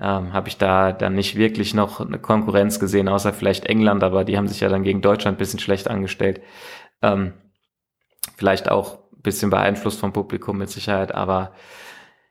ähm, 0.00 0.32
habe 0.32 0.48
ich 0.48 0.56
da 0.56 0.92
dann 0.92 1.14
nicht 1.14 1.36
wirklich 1.36 1.74
noch 1.74 2.00
eine 2.00 2.18
Konkurrenz 2.18 2.80
gesehen, 2.80 3.08
außer 3.08 3.34
vielleicht 3.34 3.66
England, 3.66 4.02
aber 4.02 4.24
die 4.24 4.38
haben 4.38 4.48
sich 4.48 4.60
ja 4.60 4.70
dann 4.70 4.84
gegen 4.84 5.02
Deutschland 5.02 5.36
bisschen 5.36 5.60
schlecht 5.60 5.88
angestellt. 5.88 6.40
Ähm, 7.02 7.34
vielleicht 8.36 8.70
auch 8.70 8.98
bisschen 9.22 9.50
beeinflusst 9.50 10.00
vom 10.00 10.12
Publikum 10.12 10.56
mit 10.58 10.70
Sicherheit, 10.70 11.14
aber 11.14 11.52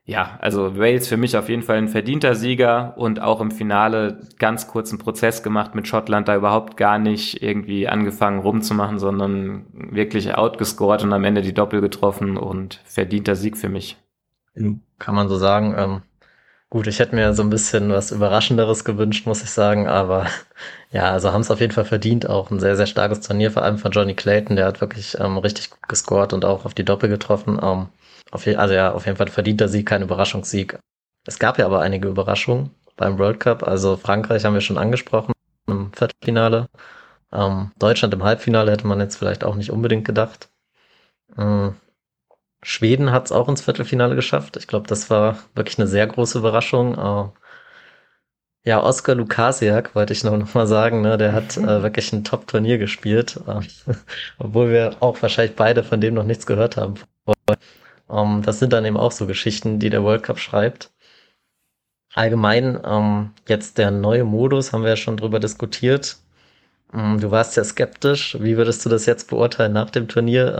ja, 0.08 0.38
also 0.40 0.78
Wales 0.78 1.08
für 1.08 1.16
mich 1.16 1.36
auf 1.36 1.48
jeden 1.48 1.64
Fall 1.64 1.78
ein 1.78 1.88
verdienter 1.88 2.36
Sieger 2.36 2.94
und 2.96 3.20
auch 3.20 3.40
im 3.40 3.50
Finale 3.50 4.20
ganz 4.38 4.68
kurzen 4.68 4.98
Prozess 4.98 5.42
gemacht 5.42 5.74
mit 5.74 5.88
Schottland, 5.88 6.28
da 6.28 6.36
überhaupt 6.36 6.76
gar 6.76 7.00
nicht 7.00 7.42
irgendwie 7.42 7.88
angefangen 7.88 8.38
rumzumachen, 8.38 9.00
sondern 9.00 9.66
wirklich 9.72 10.32
outgescored 10.36 11.02
und 11.02 11.12
am 11.12 11.24
Ende 11.24 11.42
die 11.42 11.54
Doppel 11.54 11.80
getroffen 11.80 12.36
und 12.36 12.80
verdienter 12.84 13.34
Sieg 13.34 13.58
für 13.58 13.68
mich. 13.68 13.96
Kann 14.54 15.14
man 15.14 15.28
so 15.28 15.38
sagen. 15.38 15.74
Ähm, 15.76 16.02
Gut, 16.76 16.88
ich 16.88 16.98
hätte 16.98 17.14
mir 17.14 17.32
so 17.32 17.42
ein 17.42 17.48
bisschen 17.48 17.88
was 17.88 18.10
Überraschenderes 18.10 18.84
gewünscht, 18.84 19.24
muss 19.26 19.42
ich 19.42 19.48
sagen, 19.48 19.88
aber 19.88 20.26
ja, 20.92 21.10
also 21.10 21.32
haben 21.32 21.40
es 21.40 21.50
auf 21.50 21.60
jeden 21.60 21.72
Fall 21.72 21.86
verdient. 21.86 22.28
Auch 22.28 22.50
ein 22.50 22.60
sehr, 22.60 22.76
sehr 22.76 22.84
starkes 22.84 23.22
Turnier, 23.22 23.50
vor 23.50 23.62
allem 23.62 23.78
von 23.78 23.92
Johnny 23.92 24.12
Clayton, 24.12 24.56
der 24.56 24.66
hat 24.66 24.82
wirklich 24.82 25.18
ähm, 25.18 25.38
richtig 25.38 25.70
gut 25.70 25.88
gescored 25.88 26.34
und 26.34 26.44
auch 26.44 26.66
auf 26.66 26.74
die 26.74 26.84
Doppel 26.84 27.08
getroffen. 27.08 27.58
Ähm, 27.62 27.88
auf, 28.30 28.46
also 28.46 28.74
ja, 28.74 28.92
auf 28.92 29.06
jeden 29.06 29.16
Fall 29.16 29.28
verdienter 29.28 29.68
Sieg, 29.68 29.86
kein 29.86 30.02
Überraschungssieg. 30.02 30.78
Es 31.26 31.38
gab 31.38 31.56
ja 31.58 31.64
aber 31.64 31.80
einige 31.80 32.08
Überraschungen 32.08 32.68
beim 32.98 33.18
World 33.18 33.40
Cup. 33.40 33.62
Also 33.66 33.96
Frankreich 33.96 34.44
haben 34.44 34.52
wir 34.52 34.60
schon 34.60 34.76
angesprochen 34.76 35.32
im 35.68 35.90
Viertelfinale. 35.94 36.66
Ähm, 37.32 37.72
Deutschland 37.78 38.12
im 38.12 38.22
Halbfinale 38.22 38.70
hätte 38.70 38.86
man 38.86 39.00
jetzt 39.00 39.16
vielleicht 39.16 39.44
auch 39.44 39.54
nicht 39.54 39.70
unbedingt 39.70 40.04
gedacht. 40.04 40.50
Ähm, 41.38 41.76
Schweden 42.62 43.12
hat 43.12 43.26
es 43.26 43.32
auch 43.32 43.48
ins 43.48 43.62
Viertelfinale 43.62 44.14
geschafft. 44.16 44.56
Ich 44.56 44.66
glaube, 44.66 44.86
das 44.88 45.10
war 45.10 45.38
wirklich 45.54 45.78
eine 45.78 45.86
sehr 45.88 46.06
große 46.06 46.38
Überraschung. 46.38 46.98
Uh, 46.98 47.32
ja, 48.64 48.82
Oskar 48.82 49.14
Lukasiak 49.14 49.94
wollte 49.94 50.12
ich 50.12 50.24
noch, 50.24 50.36
noch 50.36 50.54
mal 50.54 50.66
sagen, 50.66 51.00
ne, 51.00 51.16
der 51.16 51.32
hat 51.32 51.56
äh, 51.56 51.82
wirklich 51.82 52.12
ein 52.12 52.24
Top-Turnier 52.24 52.78
gespielt, 52.78 53.40
uh, 53.46 53.60
obwohl 54.38 54.70
wir 54.70 54.96
auch 55.00 55.22
wahrscheinlich 55.22 55.56
beide 55.56 55.84
von 55.84 56.00
dem 56.00 56.14
noch 56.14 56.24
nichts 56.24 56.46
gehört 56.46 56.76
haben. 56.76 56.94
Ähm, 58.10 58.42
das 58.42 58.58
sind 58.58 58.72
dann 58.72 58.84
eben 58.84 58.96
auch 58.96 59.12
so 59.12 59.26
Geschichten, 59.26 59.78
die 59.78 59.90
der 59.90 60.02
World 60.02 60.22
Cup 60.24 60.38
schreibt. 60.38 60.90
Allgemein, 62.14 62.80
ähm, 62.84 63.32
jetzt 63.46 63.78
der 63.78 63.90
neue 63.90 64.24
Modus, 64.24 64.72
haben 64.72 64.82
wir 64.82 64.90
ja 64.90 64.96
schon 64.96 65.16
drüber 65.16 65.38
diskutiert. 65.38 66.16
Um, 66.92 67.20
du 67.20 67.30
warst 67.30 67.56
ja 67.56 67.64
skeptisch. 67.64 68.38
Wie 68.40 68.56
würdest 68.56 68.84
du 68.84 68.88
das 68.88 69.06
jetzt 69.06 69.28
beurteilen 69.28 69.72
nach 69.72 69.90
dem 69.90 70.08
Turnier? 70.08 70.56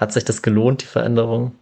Hat 0.00 0.14
sich 0.14 0.24
das 0.24 0.40
gelohnt, 0.40 0.80
die 0.80 0.86
Veränderung? 0.86 1.52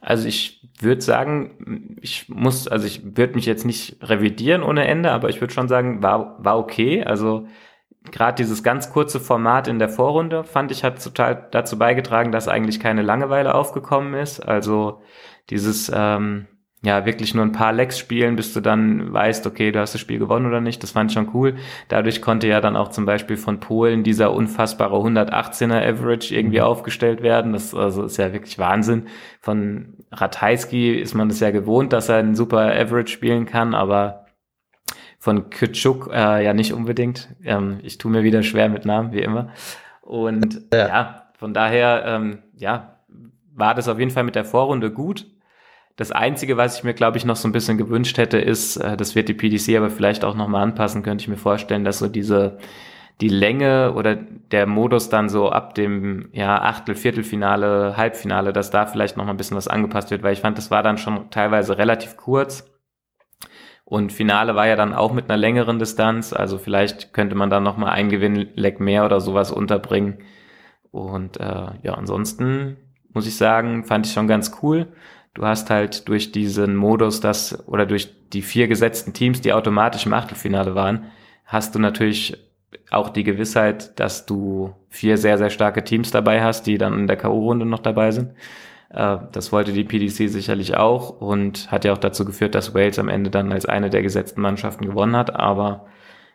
Also 0.00 0.28
ich 0.28 0.62
würde 0.78 1.00
sagen, 1.00 1.96
ich 2.00 2.28
muss, 2.28 2.68
also 2.68 2.86
ich 2.86 3.16
würde 3.16 3.34
mich 3.34 3.46
jetzt 3.46 3.64
nicht 3.64 3.96
revidieren 4.00 4.62
ohne 4.62 4.86
Ende, 4.86 5.10
aber 5.10 5.28
ich 5.28 5.40
würde 5.40 5.52
schon 5.52 5.66
sagen, 5.66 6.00
war, 6.00 6.36
war 6.38 6.56
okay. 6.56 7.02
Also 7.02 7.48
gerade 8.12 8.36
dieses 8.36 8.62
ganz 8.62 8.92
kurze 8.92 9.18
Format 9.18 9.66
in 9.66 9.80
der 9.80 9.88
Vorrunde 9.88 10.44
fand 10.44 10.70
ich 10.70 10.84
hat 10.84 11.02
total 11.02 11.48
dazu 11.50 11.76
beigetragen, 11.76 12.30
dass 12.30 12.46
eigentlich 12.46 12.78
keine 12.78 13.02
Langeweile 13.02 13.56
aufgekommen 13.56 14.14
ist. 14.14 14.38
Also 14.38 15.02
dieses 15.50 15.90
ähm, 15.92 16.46
ja 16.84 17.06
wirklich 17.06 17.34
nur 17.34 17.44
ein 17.44 17.52
paar 17.52 17.72
Lecks 17.72 17.98
spielen, 17.98 18.36
bis 18.36 18.52
du 18.52 18.60
dann 18.60 19.12
weißt, 19.12 19.46
okay, 19.46 19.72
du 19.72 19.80
hast 19.80 19.94
das 19.94 20.00
Spiel 20.00 20.18
gewonnen 20.18 20.46
oder 20.46 20.60
nicht. 20.60 20.82
Das 20.82 20.90
fand 20.90 21.10
ich 21.10 21.14
schon 21.14 21.30
cool. 21.32 21.56
Dadurch 21.88 22.20
konnte 22.20 22.46
ja 22.46 22.60
dann 22.60 22.76
auch 22.76 22.88
zum 22.88 23.06
Beispiel 23.06 23.36
von 23.36 23.58
Polen 23.58 24.02
dieser 24.02 24.32
unfassbare 24.32 24.94
118er 24.94 25.82
Average 25.82 26.34
irgendwie 26.34 26.58
mhm. 26.58 26.64
aufgestellt 26.64 27.22
werden. 27.22 27.54
Das 27.54 27.74
also 27.74 28.04
ist 28.04 28.18
ja 28.18 28.32
wirklich 28.32 28.58
Wahnsinn. 28.58 29.06
Von 29.40 29.94
Ratajski 30.12 30.94
ist 30.94 31.14
man 31.14 31.28
das 31.28 31.40
ja 31.40 31.50
gewohnt, 31.50 31.92
dass 31.92 32.08
er 32.08 32.16
einen 32.16 32.34
super 32.34 32.60
Average 32.60 33.12
spielen 33.12 33.46
kann, 33.46 33.74
aber 33.74 34.26
von 35.18 35.48
Kütschuk 35.48 36.10
äh, 36.12 36.44
ja 36.44 36.52
nicht 36.52 36.74
unbedingt. 36.74 37.34
Ähm, 37.42 37.78
ich 37.82 37.96
tue 37.96 38.10
mir 38.10 38.24
wieder 38.24 38.42
schwer 38.42 38.68
mit 38.68 38.84
Namen, 38.84 39.12
wie 39.12 39.22
immer. 39.22 39.48
Und 40.02 40.66
ja, 40.72 40.88
ja 40.88 41.22
von 41.38 41.54
daher, 41.54 42.04
ähm, 42.06 42.42
ja, 42.56 42.98
war 43.54 43.74
das 43.74 43.88
auf 43.88 43.98
jeden 43.98 44.10
Fall 44.10 44.24
mit 44.24 44.34
der 44.34 44.44
Vorrunde 44.44 44.90
gut 44.90 45.26
das 45.96 46.10
Einzige, 46.10 46.56
was 46.56 46.78
ich 46.78 46.84
mir, 46.84 46.94
glaube 46.94 47.18
ich, 47.18 47.24
noch 47.24 47.36
so 47.36 47.46
ein 47.46 47.52
bisschen 47.52 47.78
gewünscht 47.78 48.18
hätte, 48.18 48.38
ist, 48.38 48.76
äh, 48.76 48.96
das 48.96 49.14
wird 49.14 49.28
die 49.28 49.34
PDC 49.34 49.76
aber 49.76 49.90
vielleicht 49.90 50.24
auch 50.24 50.34
nochmal 50.34 50.62
anpassen, 50.62 51.02
könnte 51.02 51.22
ich 51.22 51.28
mir 51.28 51.36
vorstellen, 51.36 51.84
dass 51.84 52.00
so 52.00 52.08
diese, 52.08 52.58
die 53.20 53.28
Länge 53.28 53.94
oder 53.94 54.16
der 54.16 54.66
Modus 54.66 55.08
dann 55.08 55.28
so 55.28 55.50
ab 55.50 55.74
dem 55.74 56.30
ja, 56.32 56.60
Achtel, 56.60 56.96
Viertelfinale, 56.96 57.96
Halbfinale, 57.96 58.52
dass 58.52 58.70
da 58.70 58.86
vielleicht 58.86 59.16
nochmal 59.16 59.34
ein 59.34 59.36
bisschen 59.36 59.56
was 59.56 59.68
angepasst 59.68 60.10
wird, 60.10 60.24
weil 60.24 60.32
ich 60.32 60.40
fand, 60.40 60.58
das 60.58 60.70
war 60.70 60.82
dann 60.82 60.98
schon 60.98 61.30
teilweise 61.30 61.78
relativ 61.78 62.16
kurz. 62.16 62.70
Und 63.84 64.12
Finale 64.12 64.56
war 64.56 64.66
ja 64.66 64.76
dann 64.76 64.94
auch 64.94 65.12
mit 65.12 65.26
einer 65.26 65.36
längeren 65.36 65.78
Distanz, 65.78 66.32
also 66.32 66.58
vielleicht 66.58 67.12
könnte 67.12 67.36
man 67.36 67.50
dann 67.50 67.62
nochmal 67.62 67.90
ein 67.90 68.08
Gewinnleck 68.08 68.80
mehr 68.80 69.04
oder 69.04 69.20
sowas 69.20 69.52
unterbringen. 69.52 70.18
Und 70.90 71.38
äh, 71.38 71.66
ja, 71.82 71.94
ansonsten 71.94 72.78
muss 73.12 73.26
ich 73.26 73.36
sagen, 73.36 73.84
fand 73.84 74.06
ich 74.06 74.12
schon 74.12 74.26
ganz 74.26 74.58
cool 74.62 74.88
du 75.34 75.44
hast 75.44 75.70
halt 75.70 76.08
durch 76.08 76.32
diesen 76.32 76.76
Modus, 76.76 77.20
das 77.20 77.66
oder 77.68 77.86
durch 77.86 78.08
die 78.32 78.42
vier 78.42 78.68
gesetzten 78.68 79.12
Teams, 79.12 79.40
die 79.40 79.52
automatisch 79.52 80.06
im 80.06 80.12
Achtelfinale 80.12 80.74
waren, 80.74 81.06
hast 81.44 81.74
du 81.74 81.78
natürlich 81.78 82.38
auch 82.90 83.10
die 83.10 83.24
Gewissheit, 83.24 83.98
dass 83.98 84.26
du 84.26 84.74
vier 84.88 85.18
sehr, 85.18 85.38
sehr 85.38 85.50
starke 85.50 85.84
Teams 85.84 86.10
dabei 86.10 86.42
hast, 86.42 86.66
die 86.66 86.78
dann 86.78 86.98
in 86.98 87.06
der 87.06 87.16
K.O.-Runde 87.16 87.64
noch 87.64 87.80
dabei 87.80 88.10
sind. 88.10 88.30
Äh, 88.90 89.18
das 89.32 89.52
wollte 89.52 89.72
die 89.72 89.84
PDC 89.84 90.30
sicherlich 90.30 90.76
auch 90.76 91.20
und 91.20 91.70
hat 91.70 91.84
ja 91.84 91.92
auch 91.92 91.98
dazu 91.98 92.24
geführt, 92.24 92.54
dass 92.54 92.74
Wales 92.74 92.98
am 92.98 93.08
Ende 93.08 93.30
dann 93.30 93.52
als 93.52 93.66
eine 93.66 93.90
der 93.90 94.02
gesetzten 94.02 94.40
Mannschaften 94.40 94.86
gewonnen 94.86 95.16
hat. 95.16 95.34
Aber 95.34 95.86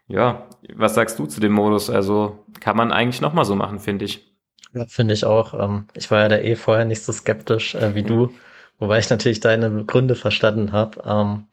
ja, 0.07 0.47
was 0.75 0.95
sagst 0.95 1.19
du 1.19 1.25
zu 1.25 1.39
dem 1.39 1.53
Modus? 1.53 1.89
Also 1.89 2.39
kann 2.59 2.77
man 2.77 2.91
eigentlich 2.91 3.21
nochmal 3.21 3.45
so 3.45 3.55
machen, 3.55 3.79
finde 3.79 4.05
ich. 4.05 4.29
Ja, 4.73 4.85
finde 4.85 5.13
ich 5.13 5.25
auch. 5.25 5.53
Ähm, 5.53 5.87
ich 5.93 6.11
war 6.11 6.19
ja 6.19 6.27
da 6.27 6.37
eh 6.37 6.55
vorher 6.55 6.85
nicht 6.85 7.03
so 7.03 7.11
skeptisch 7.11 7.75
äh, 7.75 7.95
wie 7.95 8.03
du. 8.03 8.31
Wobei 8.79 8.99
ich 8.99 9.09
natürlich 9.09 9.39
deine 9.41 9.85
Gründe 9.85 10.15
verstanden 10.15 10.71
habe. 10.71 11.01
Ähm, 11.05 11.47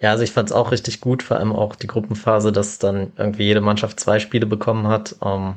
ja, 0.00 0.10
also 0.10 0.24
ich 0.24 0.32
fand 0.32 0.50
es 0.50 0.54
auch 0.54 0.72
richtig 0.72 1.00
gut, 1.00 1.22
vor 1.22 1.38
allem 1.38 1.52
auch 1.52 1.76
die 1.76 1.86
Gruppenphase, 1.86 2.52
dass 2.52 2.78
dann 2.78 3.12
irgendwie 3.16 3.44
jede 3.44 3.60
Mannschaft 3.60 4.00
zwei 4.00 4.18
Spiele 4.18 4.46
bekommen 4.46 4.88
hat. 4.88 5.16
Ähm, 5.24 5.54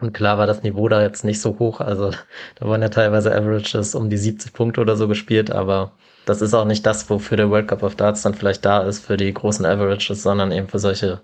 und 0.00 0.14
klar 0.14 0.38
war 0.38 0.46
das 0.46 0.62
Niveau 0.62 0.88
da 0.88 1.02
jetzt 1.02 1.24
nicht 1.24 1.40
so 1.40 1.58
hoch. 1.58 1.80
Also 1.80 2.10
da 2.56 2.68
waren 2.68 2.82
ja 2.82 2.88
teilweise 2.88 3.34
Averages 3.34 3.94
um 3.94 4.08
die 4.10 4.16
70 4.16 4.52
Punkte 4.52 4.80
oder 4.80 4.96
so 4.96 5.08
gespielt, 5.08 5.50
aber 5.50 5.92
das 6.26 6.42
ist 6.42 6.54
auch 6.54 6.64
nicht 6.64 6.86
das, 6.86 7.10
wofür 7.10 7.36
der 7.36 7.50
World 7.50 7.68
Cup 7.68 7.82
of 7.82 7.96
Darts 7.96 8.22
dann 8.22 8.34
vielleicht 8.34 8.64
da 8.64 8.82
ist, 8.82 9.04
für 9.04 9.16
die 9.16 9.32
großen 9.34 9.66
Averages, 9.66 10.22
sondern 10.22 10.52
eben 10.52 10.68
für 10.68 10.78
solche, 10.78 11.20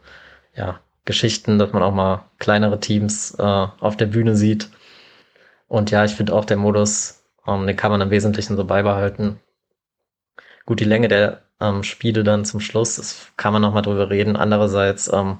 ja, 0.54 0.80
Geschichten, 1.06 1.58
dass 1.58 1.72
man 1.72 1.82
auch 1.82 1.94
mal 1.94 2.24
kleinere 2.38 2.80
Teams 2.80 3.34
äh, 3.38 3.42
auf 3.42 3.96
der 3.96 4.06
Bühne 4.06 4.36
sieht. 4.36 4.68
Und 5.68 5.90
ja, 5.90 6.04
ich 6.04 6.12
finde 6.12 6.34
auch 6.34 6.44
der 6.44 6.56
Modus 6.56 7.15
um, 7.46 7.60
ähm, 7.60 7.66
den 7.66 7.76
kann 7.76 7.90
man 7.90 8.00
im 8.00 8.10
Wesentlichen 8.10 8.56
so 8.56 8.64
beibehalten. 8.64 9.40
Gut, 10.66 10.80
die 10.80 10.84
Länge 10.84 11.08
der 11.08 11.42
ähm, 11.60 11.82
Spiele 11.82 12.24
dann 12.24 12.44
zum 12.44 12.60
Schluss, 12.60 12.96
das 12.96 13.28
kann 13.36 13.52
man 13.52 13.62
nochmal 13.62 13.82
drüber 13.82 14.10
reden. 14.10 14.36
Andererseits, 14.36 15.10
ähm, 15.12 15.38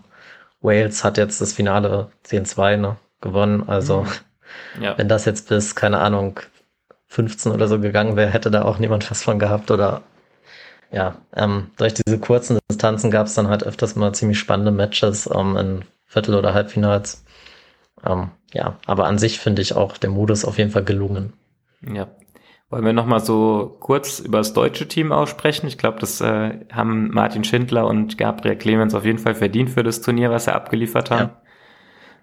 Wales 0.61 1.05
hat 1.05 1.19
jetzt 1.19 1.41
das 1.41 1.53
Finale 1.53 2.11
10-2 2.27 2.77
ne, 2.77 2.97
gewonnen. 3.21 3.69
Also, 3.69 4.03
mhm. 4.03 4.83
ja. 4.83 4.99
wenn 4.99 5.09
das 5.09 5.25
jetzt 5.25 5.49
bis, 5.49 5.75
keine 5.75 5.99
Ahnung, 5.99 6.41
15 7.09 7.53
oder 7.53 7.69
so 7.69 7.81
gegangen 7.81 8.17
wäre, 8.17 8.31
hätte 8.31 8.51
da 8.51 8.63
auch 8.63 8.79
niemand 8.79 9.11
was 9.11 9.23
von 9.23 9.39
gehabt. 9.39 9.71
Oder 9.71 10.03
ja, 10.91 11.17
ähm, 11.35 11.71
durch 11.77 11.95
diese 11.95 12.19
kurzen 12.19 12.59
Distanzen 12.71 13.11
gab 13.11 13.27
es 13.27 13.35
dann 13.35 13.49
halt 13.49 13.65
öfters 13.65 13.97
mal 13.97 14.13
ziemlich 14.13 14.39
spannende 14.39 14.73
Matches 14.73 15.29
ähm, 15.33 15.57
in 15.57 15.85
Viertel- 16.05 16.35
oder 16.35 16.55
Halbfinals. 16.55 17.25
Ähm, 18.05 18.31
ja, 18.53 18.79
aber 18.87 19.07
an 19.07 19.19
sich 19.19 19.39
finde 19.39 19.63
ich 19.63 19.75
auch 19.75 19.97
der 19.97 20.11
Modus 20.11 20.45
auf 20.45 20.59
jeden 20.59 20.71
Fall 20.71 20.85
gelungen. 20.85 21.33
Ja. 21.83 22.09
Wollen 22.69 22.85
wir 22.85 22.93
nochmal 22.93 23.21
so 23.21 23.77
kurz 23.79 24.19
über 24.19 24.39
das 24.39 24.53
deutsche 24.53 24.89
Team 24.89 25.13
aussprechen? 25.13 25.69
Ich 25.69 25.79
glaube, 25.79 26.01
das 26.01 26.21
äh, 26.21 26.59
haben 26.73 27.11
Martin 27.13 27.45
Schindler 27.45 27.87
und 27.87 28.19
Gabriel 28.19 28.57
Clemens 28.57 28.95
auf 28.95 29.05
jeden 29.05 29.19
Fall 29.19 29.37
verdient 29.37 29.71
für 29.71 29.85
das 29.85 30.01
Turnier, 30.01 30.31
was 30.31 30.47
sie 30.47 30.55
abgeliefert 30.55 31.13
haben. 31.13 31.29
Ja. 31.29 31.43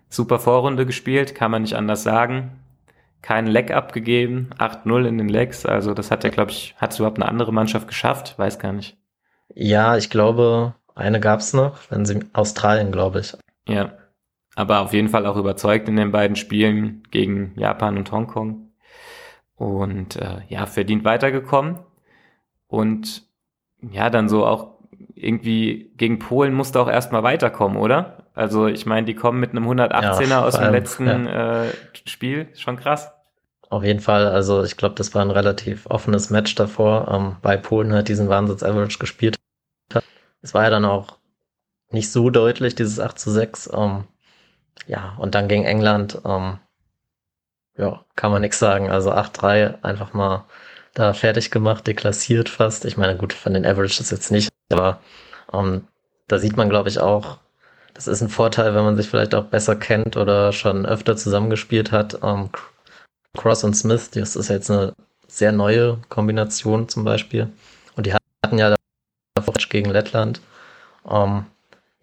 Super 0.09 0.39
Vorrunde 0.39 0.85
gespielt, 0.85 1.33
kann 1.33 1.49
man 1.49 1.61
nicht 1.61 1.75
anders 1.75 2.03
sagen. 2.03 2.59
Kein 3.21 3.47
Leck 3.47 3.71
abgegeben, 3.71 4.49
8-0 4.59 5.05
in 5.07 5.17
den 5.17 5.29
Lecks. 5.29 5.65
Also 5.65 5.93
das 5.93 6.11
hat 6.11 6.25
ja, 6.25 6.29
glaube 6.29 6.51
ich, 6.51 6.75
hat 6.77 6.91
es 6.91 6.99
überhaupt 6.99 7.19
eine 7.19 7.29
andere 7.29 7.53
Mannschaft 7.53 7.87
geschafft? 7.87 8.37
Weiß 8.37 8.59
gar 8.59 8.73
nicht. 8.73 8.97
Ja, 9.55 9.95
ich 9.95 10.09
glaube, 10.09 10.75
eine 10.93 11.21
gab's 11.21 11.53
noch, 11.53 11.79
wenn 11.89 12.05
sie 12.05 12.19
Australien, 12.33 12.91
glaube 12.91 13.21
ich. 13.21 13.33
Ja. 13.65 13.93
Aber 14.55 14.81
auf 14.81 14.93
jeden 14.93 15.07
Fall 15.07 15.25
auch 15.25 15.37
überzeugt 15.37 15.87
in 15.87 15.95
den 15.95 16.11
beiden 16.11 16.35
Spielen 16.35 17.03
gegen 17.11 17.53
Japan 17.55 17.97
und 17.97 18.11
Hongkong 18.11 18.62
und 19.63 20.17
äh, 20.17 20.41
ja, 20.49 20.65
verdient 20.65 21.03
weitergekommen. 21.03 21.79
Und 22.67 23.23
ja, 23.81 24.09
dann 24.09 24.29
so 24.29 24.45
auch 24.45 24.73
irgendwie 25.15 25.91
gegen 25.95 26.19
Polen 26.19 26.53
musste 26.53 26.79
auch 26.79 26.89
erstmal 26.89 27.23
weiterkommen, 27.23 27.77
oder? 27.77 28.27
Also 28.33 28.67
ich 28.67 28.85
meine, 28.85 29.05
die 29.05 29.15
kommen 29.15 29.39
mit 29.39 29.51
einem 29.51 29.69
118er 29.69 30.27
ja, 30.27 30.43
aus 30.43 30.55
dem 30.55 30.63
allem, 30.63 30.73
letzten 30.73 31.07
ja. 31.07 31.65
äh, 31.65 31.73
Spiel, 32.05 32.49
schon 32.55 32.77
krass. 32.77 33.11
Auf 33.69 33.83
jeden 33.83 33.99
Fall, 33.99 34.27
also 34.27 34.63
ich 34.63 34.77
glaube, 34.77 34.95
das 34.95 35.15
war 35.15 35.21
ein 35.21 35.31
relativ 35.31 35.85
offenes 35.87 36.29
Match 36.29 36.55
davor, 36.55 37.07
ähm, 37.11 37.37
bei 37.41 37.57
Polen 37.57 37.93
halt 37.93 38.07
diesen 38.07 38.29
Wahnsinns-Average 38.29 38.99
gespielt 38.99 39.37
hat. 39.93 40.03
Es 40.41 40.53
war 40.53 40.63
ja 40.63 40.69
dann 40.69 40.85
auch 40.85 41.17
nicht 41.89 42.11
so 42.11 42.29
deutlich, 42.29 42.75
dieses 42.75 42.99
8 42.99 43.17
zu 43.17 43.31
6. 43.31 43.71
Ähm, 43.73 44.03
ja, 44.87 45.15
und 45.17 45.35
dann 45.35 45.47
gegen 45.47 45.63
England, 45.63 46.19
ähm, 46.25 46.59
ja, 47.77 48.03
kann 48.15 48.31
man 48.31 48.41
nichts 48.41 48.59
sagen. 48.59 48.89
Also 48.89 49.11
8-3 49.11 49.83
einfach 49.83 50.13
mal 50.13 50.45
da 50.93 51.13
fertig 51.13 51.51
gemacht, 51.51 51.87
deklassiert 51.87 52.49
fast. 52.49 52.85
Ich 52.85 52.97
meine, 52.97 53.17
gut, 53.17 53.33
von 53.33 53.53
den 53.53 53.65
Averages 53.65 54.11
jetzt 54.11 54.31
nicht, 54.31 54.49
aber 54.71 54.99
ähm, 55.51 55.87
da 56.27 56.37
sieht 56.39 56.57
man, 56.57 56.69
glaube 56.69 56.89
ich, 56.89 56.99
auch, 56.99 57.37
das 57.93 58.07
ist 58.07 58.21
ein 58.21 58.29
Vorteil, 58.29 58.75
wenn 58.75 58.83
man 58.83 58.95
sich 58.95 59.09
vielleicht 59.09 59.35
auch 59.35 59.45
besser 59.45 59.75
kennt 59.75 60.17
oder 60.17 60.51
schon 60.53 60.85
öfter 60.85 61.15
zusammengespielt 61.15 61.91
hat. 61.91 62.19
Ähm, 62.23 62.49
Cross 63.35 63.63
und 63.63 63.75
Smith, 63.75 64.11
das 64.11 64.35
ist 64.35 64.49
jetzt 64.49 64.69
eine 64.69 64.93
sehr 65.27 65.51
neue 65.51 65.97
Kombination 66.09 66.87
zum 66.89 67.03
Beispiel. 67.03 67.51
Und 67.95 68.05
die 68.05 68.13
hatten 68.13 68.57
ja 68.57 68.75
gegen 69.73 69.89
Lettland. 69.89 70.39
Ähm, 71.09 71.45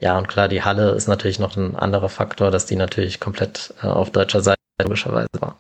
ja, 0.01 0.19
und 0.19 0.29
klar, 0.29 0.49
die 0.49 0.63
Halle 0.63 0.91
ist 0.91 1.09
natürlich 1.09 1.39
noch 1.39 1.57
ein 1.57 1.77
anderer 1.77 2.09
Faktor, 2.09 2.51
dass 2.51 2.67
die 2.67 2.77
natürlich 2.77 3.21
komplett 3.21 3.73
äh, 3.83 3.87
auf 3.87 4.11
deutscher 4.11 4.43
Seite 4.43 4.60
logischerweise 4.83 5.29
war. 5.41 5.57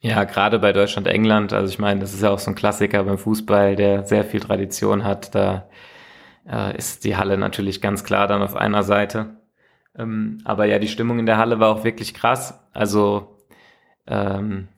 Ja, 0.00 0.24
gerade 0.24 0.60
bei 0.60 0.72
Deutschland, 0.72 1.08
England, 1.08 1.52
also 1.52 1.68
ich 1.68 1.80
meine, 1.80 2.00
das 2.00 2.14
ist 2.14 2.22
ja 2.22 2.30
auch 2.30 2.38
so 2.38 2.50
ein 2.50 2.54
Klassiker 2.54 3.02
beim 3.02 3.18
Fußball, 3.18 3.74
der 3.74 4.04
sehr 4.04 4.24
viel 4.24 4.40
Tradition 4.40 5.04
hat. 5.04 5.34
Da 5.34 5.68
äh, 6.48 6.76
ist 6.76 7.04
die 7.04 7.16
Halle 7.16 7.36
natürlich 7.36 7.80
ganz 7.80 8.04
klar 8.04 8.28
dann 8.28 8.42
auf 8.42 8.54
einer 8.54 8.84
Seite. 8.84 9.36
Ähm, 9.96 10.38
aber 10.44 10.66
ja, 10.66 10.78
die 10.78 10.88
Stimmung 10.88 11.18
in 11.18 11.26
der 11.26 11.38
Halle 11.38 11.58
war 11.58 11.70
auch 11.70 11.82
wirklich 11.82 12.14
krass. 12.14 12.60
Also 12.72 13.38
ähm, 14.06 14.68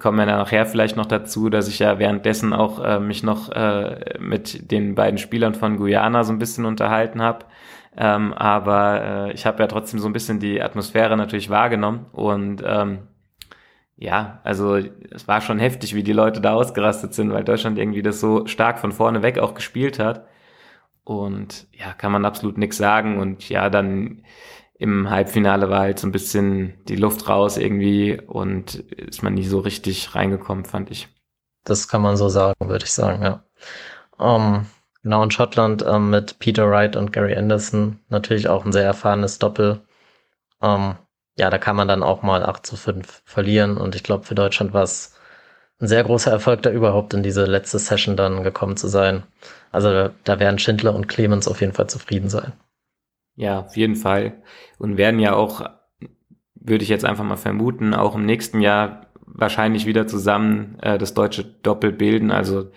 kommen 0.00 0.18
wir 0.18 0.26
nachher 0.26 0.66
vielleicht 0.66 0.96
noch 0.96 1.06
dazu, 1.06 1.48
dass 1.48 1.68
ich 1.68 1.78
ja 1.78 1.98
währenddessen 1.98 2.52
auch 2.52 2.82
äh, 2.84 2.98
mich 2.98 3.22
noch 3.22 3.50
äh, 3.52 4.18
mit 4.18 4.70
den 4.72 4.94
beiden 4.96 5.18
Spielern 5.18 5.54
von 5.54 5.76
Guyana 5.76 6.24
so 6.24 6.32
ein 6.32 6.40
bisschen 6.40 6.64
unterhalten 6.64 7.22
habe. 7.22 7.46
Ähm, 7.96 8.32
aber 8.34 9.28
äh, 9.28 9.32
ich 9.32 9.46
habe 9.46 9.62
ja 9.62 9.66
trotzdem 9.66 10.00
so 10.00 10.06
ein 10.08 10.12
bisschen 10.12 10.38
die 10.40 10.60
Atmosphäre 10.60 11.16
natürlich 11.16 11.50
wahrgenommen 11.50 12.06
und 12.12 12.62
ähm, 12.66 13.08
ja, 13.96 14.40
also 14.44 14.76
es 14.76 15.26
war 15.26 15.40
schon 15.40 15.58
heftig, 15.58 15.94
wie 15.94 16.02
die 16.02 16.12
Leute 16.12 16.40
da 16.40 16.52
ausgerastet 16.54 17.14
sind, 17.14 17.32
weil 17.32 17.44
Deutschland 17.44 17.78
irgendwie 17.78 18.02
das 18.02 18.20
so 18.20 18.46
stark 18.46 18.78
von 18.78 18.92
vorne 18.92 19.22
weg 19.22 19.38
auch 19.38 19.54
gespielt 19.54 19.98
hat. 19.98 20.26
Und 21.04 21.66
ja, 21.72 21.92
kann 21.94 22.12
man 22.12 22.24
absolut 22.26 22.58
nichts 22.58 22.76
sagen. 22.76 23.18
Und 23.18 23.48
ja, 23.48 23.70
dann 23.70 24.24
im 24.78 25.08
Halbfinale 25.08 25.70
war 25.70 25.80
halt 25.80 25.98
so 25.98 26.06
ein 26.06 26.12
bisschen 26.12 26.74
die 26.88 26.96
Luft 26.96 27.28
raus 27.28 27.56
irgendwie 27.56 28.20
und 28.20 28.74
ist 28.74 29.22
man 29.22 29.34
nie 29.34 29.44
so 29.44 29.60
richtig 29.60 30.14
reingekommen, 30.14 30.64
fand 30.66 30.90
ich. 30.90 31.08
Das 31.64 31.88
kann 31.88 32.02
man 32.02 32.16
so 32.16 32.28
sagen, 32.28 32.68
würde 32.68 32.84
ich 32.84 32.92
sagen, 32.92 33.22
ja. 33.22 33.44
Um, 34.18 34.54
ähm, 34.56 34.66
genau, 35.06 35.22
in 35.22 35.30
Schottland 35.30 35.84
ähm, 35.86 36.10
mit 36.10 36.40
Peter 36.40 36.68
Wright 36.68 36.96
und 36.96 37.12
Gary 37.12 37.36
Anderson 37.36 38.00
natürlich 38.08 38.48
auch 38.48 38.64
ein 38.64 38.72
sehr 38.72 38.82
erfahrenes 38.82 39.38
Doppel. 39.38 39.82
Ähm, 40.60 40.96
ja, 41.38 41.48
da 41.48 41.58
kann 41.58 41.76
man 41.76 41.86
dann 41.86 42.02
auch 42.02 42.22
mal 42.22 42.42
8 42.42 42.66
zu 42.66 42.74
5 42.74 43.22
verlieren. 43.24 43.76
Und 43.76 43.94
ich 43.94 44.02
glaube, 44.02 44.24
für 44.24 44.34
Deutschland 44.34 44.74
war 44.74 44.82
es 44.82 45.14
ein 45.78 45.86
sehr 45.86 46.02
großer 46.02 46.32
Erfolg, 46.32 46.62
da 46.62 46.72
überhaupt 46.72 47.14
in 47.14 47.22
diese 47.22 47.44
letzte 47.44 47.78
Session 47.78 48.16
dann 48.16 48.42
gekommen 48.42 48.76
zu 48.76 48.88
sein. 48.88 49.22
Also 49.70 50.10
da 50.24 50.40
werden 50.40 50.58
Schindler 50.58 50.92
und 50.92 51.06
Clemens 51.06 51.46
auf 51.46 51.60
jeden 51.60 51.74
Fall 51.74 51.88
zufrieden 51.88 52.28
sein. 52.28 52.52
Ja, 53.36 53.60
auf 53.60 53.76
jeden 53.76 53.94
Fall. 53.94 54.42
Und 54.76 54.96
werden 54.96 55.20
ja 55.20 55.34
auch, 55.34 55.70
würde 56.56 56.82
ich 56.82 56.90
jetzt 56.90 57.04
einfach 57.04 57.22
mal 57.22 57.36
vermuten, 57.36 57.94
auch 57.94 58.16
im 58.16 58.26
nächsten 58.26 58.60
Jahr 58.60 59.06
wahrscheinlich 59.24 59.86
wieder 59.86 60.08
zusammen 60.08 60.80
äh, 60.82 60.98
das 60.98 61.14
deutsche 61.14 61.44
Doppel 61.44 61.92
bilden. 61.92 62.32
Also 62.32 62.72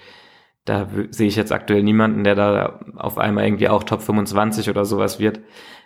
da 0.66 0.88
sehe 1.10 1.28
ich 1.28 1.36
jetzt 1.36 1.52
aktuell 1.52 1.84
niemanden, 1.84 2.24
der 2.24 2.36
da 2.36 2.80
auf 2.96 3.18
einmal 3.18 3.46
irgendwie 3.46 3.70
auch 3.70 3.84
Top 3.84 4.02
25 4.02 4.70
oder 4.70 4.86
sowas 4.86 5.20
wird. 5.20 5.40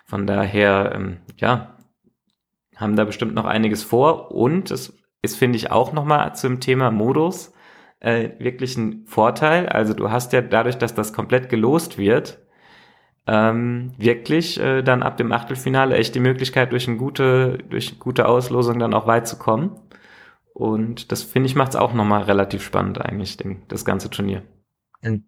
Von 0.05 0.27
daher, 0.27 0.91
ähm, 0.95 1.17
ja, 1.37 1.77
haben 2.75 2.95
da 2.95 3.05
bestimmt 3.05 3.35
noch 3.35 3.45
einiges 3.45 3.83
vor 3.83 4.31
und 4.31 4.71
es 4.71 4.97
ist, 5.21 5.37
finde 5.37 5.57
ich, 5.57 5.71
auch 5.71 5.93
nochmal 5.93 6.35
zum 6.35 6.59
Thema 6.59 6.91
Modus 6.91 7.53
äh, 7.99 8.31
wirklich 8.39 8.77
ein 8.77 9.05
Vorteil. 9.07 9.69
Also 9.69 9.93
du 9.93 10.11
hast 10.11 10.33
ja 10.33 10.41
dadurch, 10.41 10.77
dass 10.77 10.93
das 10.93 11.13
komplett 11.13 11.49
gelost 11.49 11.97
wird, 11.97 12.39
ähm, 13.25 13.93
wirklich 13.97 14.59
äh, 14.59 14.81
dann 14.81 15.01
ab 15.01 15.17
dem 15.17 15.31
Achtelfinale 15.31 15.95
echt 15.95 16.13
die 16.13 16.19
Möglichkeit, 16.19 16.73
durch 16.73 16.87
eine 16.87 16.97
gute, 16.97 17.59
durch 17.69 17.89
eine 17.89 17.99
gute 17.99 18.27
Auslosung 18.27 18.79
dann 18.79 18.93
auch 18.93 19.07
weit 19.07 19.27
zu 19.27 19.37
kommen. 19.37 19.79
Und 20.53 21.11
das 21.11 21.23
finde 21.23 21.47
ich 21.47 21.55
macht 21.55 21.69
es 21.69 21.75
auch 21.77 21.93
nochmal 21.93 22.23
relativ 22.23 22.63
spannend 22.63 23.01
eigentlich, 23.01 23.37
den, 23.37 23.63
das 23.69 23.85
ganze 23.85 24.09
Turnier. 24.09 24.43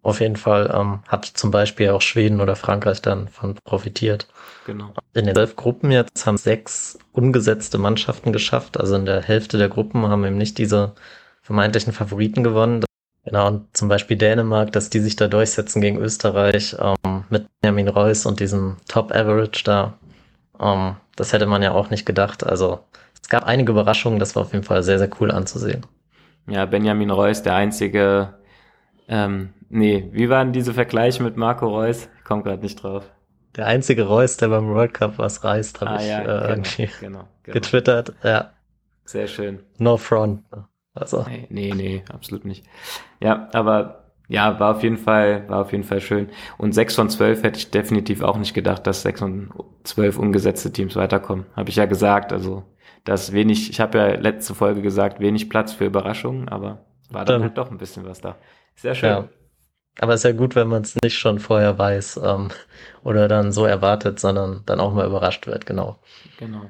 Auf 0.04 0.22
jeden 0.22 0.38
Fall 0.38 0.72
ähm, 0.74 1.00
hat 1.08 1.26
zum 1.26 1.52
Beispiel 1.52 1.90
auch 1.90 2.02
Schweden 2.02 2.40
oder 2.40 2.56
Frankreich 2.56 3.02
dann 3.02 3.28
von 3.28 3.56
profitiert. 3.64 4.28
Genau. 4.66 4.94
In 5.14 5.26
den 5.26 5.36
zwölf 5.36 5.56
Gruppen 5.56 5.92
jetzt 5.92 6.26
haben 6.26 6.38
sechs 6.38 6.98
ungesetzte 7.12 7.78
Mannschaften 7.78 8.32
geschafft. 8.32 8.80
Also 8.80 8.96
in 8.96 9.06
der 9.06 9.22
Hälfte 9.22 9.58
der 9.58 9.70
Gruppen 9.70 10.08
haben 10.08 10.24
eben 10.24 10.38
nicht 10.38 10.58
diese 10.58 10.94
vermeintlichen 11.42 11.94
Favoriten 11.94 12.44
gewonnen. 12.44 12.86
Genau, 13.26 13.48
und 13.48 13.76
zum 13.76 13.90
Beispiel 13.90 14.18
Dänemark, 14.18 14.72
dass 14.72 14.90
die 14.90 15.00
sich 15.00 15.16
da 15.16 15.28
durchsetzen 15.28 15.82
gegen 15.82 15.98
Österreich 15.98 16.76
ähm, 16.80 17.26
mit 17.30 17.48
Benjamin 17.62 17.88
Reus 17.88 18.26
und 18.26 18.40
diesem 18.40 18.78
Top 18.88 19.12
Average 19.12 19.64
da. 19.64 19.94
Ähm, 20.60 20.96
das 21.16 21.34
hätte 21.34 21.48
man 21.48 21.64
ja 21.64 21.72
auch 21.72 21.90
nicht 21.90 22.06
gedacht. 22.06 22.46
Also 22.46 22.80
es 23.22 23.28
gab 23.28 23.44
einige 23.46 23.72
Überraschungen, 23.72 24.20
das 24.20 24.36
war 24.36 24.44
auf 24.44 24.54
jeden 24.54 24.64
Fall 24.64 24.84
sehr, 24.84 25.00
sehr 25.00 25.10
cool 25.20 25.32
anzusehen. 25.32 25.86
Ja, 26.48 26.66
Benjamin 26.66 27.10
Reus, 27.10 27.42
der 27.42 27.56
einzige 27.56 28.36
ähm, 29.08 29.54
Nee, 29.70 30.10
wie 30.12 30.30
waren 30.30 30.54
diese 30.54 30.74
Vergleiche 30.74 31.24
mit 31.24 31.38
Marco 31.38 31.68
Reus? 31.68 32.08
Ich 32.18 32.24
komme 32.24 32.44
gerade 32.44 32.62
nicht 32.62 32.82
drauf. 32.82 33.12
Der 33.56 33.68
einzige 33.68 34.04
Reus, 34.04 34.38
der 34.38 34.50
beim 34.50 34.70
World 34.70 34.94
Cup 34.94 35.18
was 35.18 35.44
reißt, 35.44 35.82
habe 35.82 35.92
ah, 35.92 36.00
ich 36.00 36.08
ja, 36.08 36.22
äh, 36.22 36.24
genau, 36.24 36.48
irgendwie 36.48 36.90
genau, 37.00 37.28
genau. 37.44 37.54
getwittert. 37.54 38.14
Ja. 38.24 38.52
Sehr 39.06 39.28
schön. 39.28 39.60
No 39.78 39.98
front. 39.98 40.44
Also. 40.94 41.26
Nee, 41.30 41.48
nee, 41.50 41.74
nee, 41.76 42.04
absolut 42.12 42.46
nicht. 42.46 42.66
Ja, 43.22 43.50
aber 43.54 44.06
ja, 44.28 44.60
war 44.60 44.76
auf 44.76 44.84
jeden 44.84 44.98
Fall, 44.98 45.48
war 45.48 45.62
auf 45.62 45.72
jeden 45.72 45.84
Fall 45.84 46.02
schön. 46.02 46.30
Und 46.58 46.74
6 46.74 46.96
von 46.96 47.10
12 47.10 47.44
hätte 47.44 47.60
ich 47.60 47.70
definitiv 47.70 48.24
auch 48.24 48.38
nicht 48.38 48.54
gedacht, 48.54 48.88
dass 48.88 49.04
6 49.04 49.20
von 49.20 49.50
12 49.84 50.18
umgesetzte 50.18 50.72
Teams 50.72 50.96
weiterkommen. 50.96 51.46
Habe 51.56 51.70
ich 51.70 51.76
ja 51.76 51.86
gesagt. 51.86 52.34
Also, 52.34 52.64
dass 53.04 53.34
wenig, 53.34 53.70
ich 53.70 53.80
habe 53.80 53.98
ja 53.98 54.08
letzte 54.16 54.56
Folge 54.56 54.82
gesagt, 54.82 55.20
wenig 55.20 55.50
Platz 55.50 55.74
für 55.74 55.86
Überraschungen, 55.86 56.50
aber 56.50 56.86
war 57.12 57.26
dann, 57.26 57.36
dann 57.36 57.44
halt 57.44 57.58
doch 57.58 57.70
ein 57.70 57.78
bisschen 57.78 58.06
was 58.06 58.22
da. 58.22 58.38
Sehr 58.76 58.96
schön. 58.96 59.10
Ja. 59.10 59.30
Aber 60.00 60.14
es 60.14 60.22
ist 60.22 60.32
ja 60.32 60.32
gut, 60.34 60.56
wenn 60.56 60.68
man 60.68 60.82
es 60.82 60.98
nicht 61.02 61.18
schon 61.18 61.40
vorher 61.40 61.78
weiß 61.78 62.20
ähm, 62.24 62.50
oder 63.04 63.28
dann 63.28 63.52
so 63.52 63.66
erwartet, 63.66 64.20
sondern 64.20 64.64
dann 64.66 64.80
auch 64.80 64.94
mal 64.94 65.06
überrascht 65.08 65.48
wird, 65.48 65.66
genau. 65.66 66.00
Genau. 66.38 66.70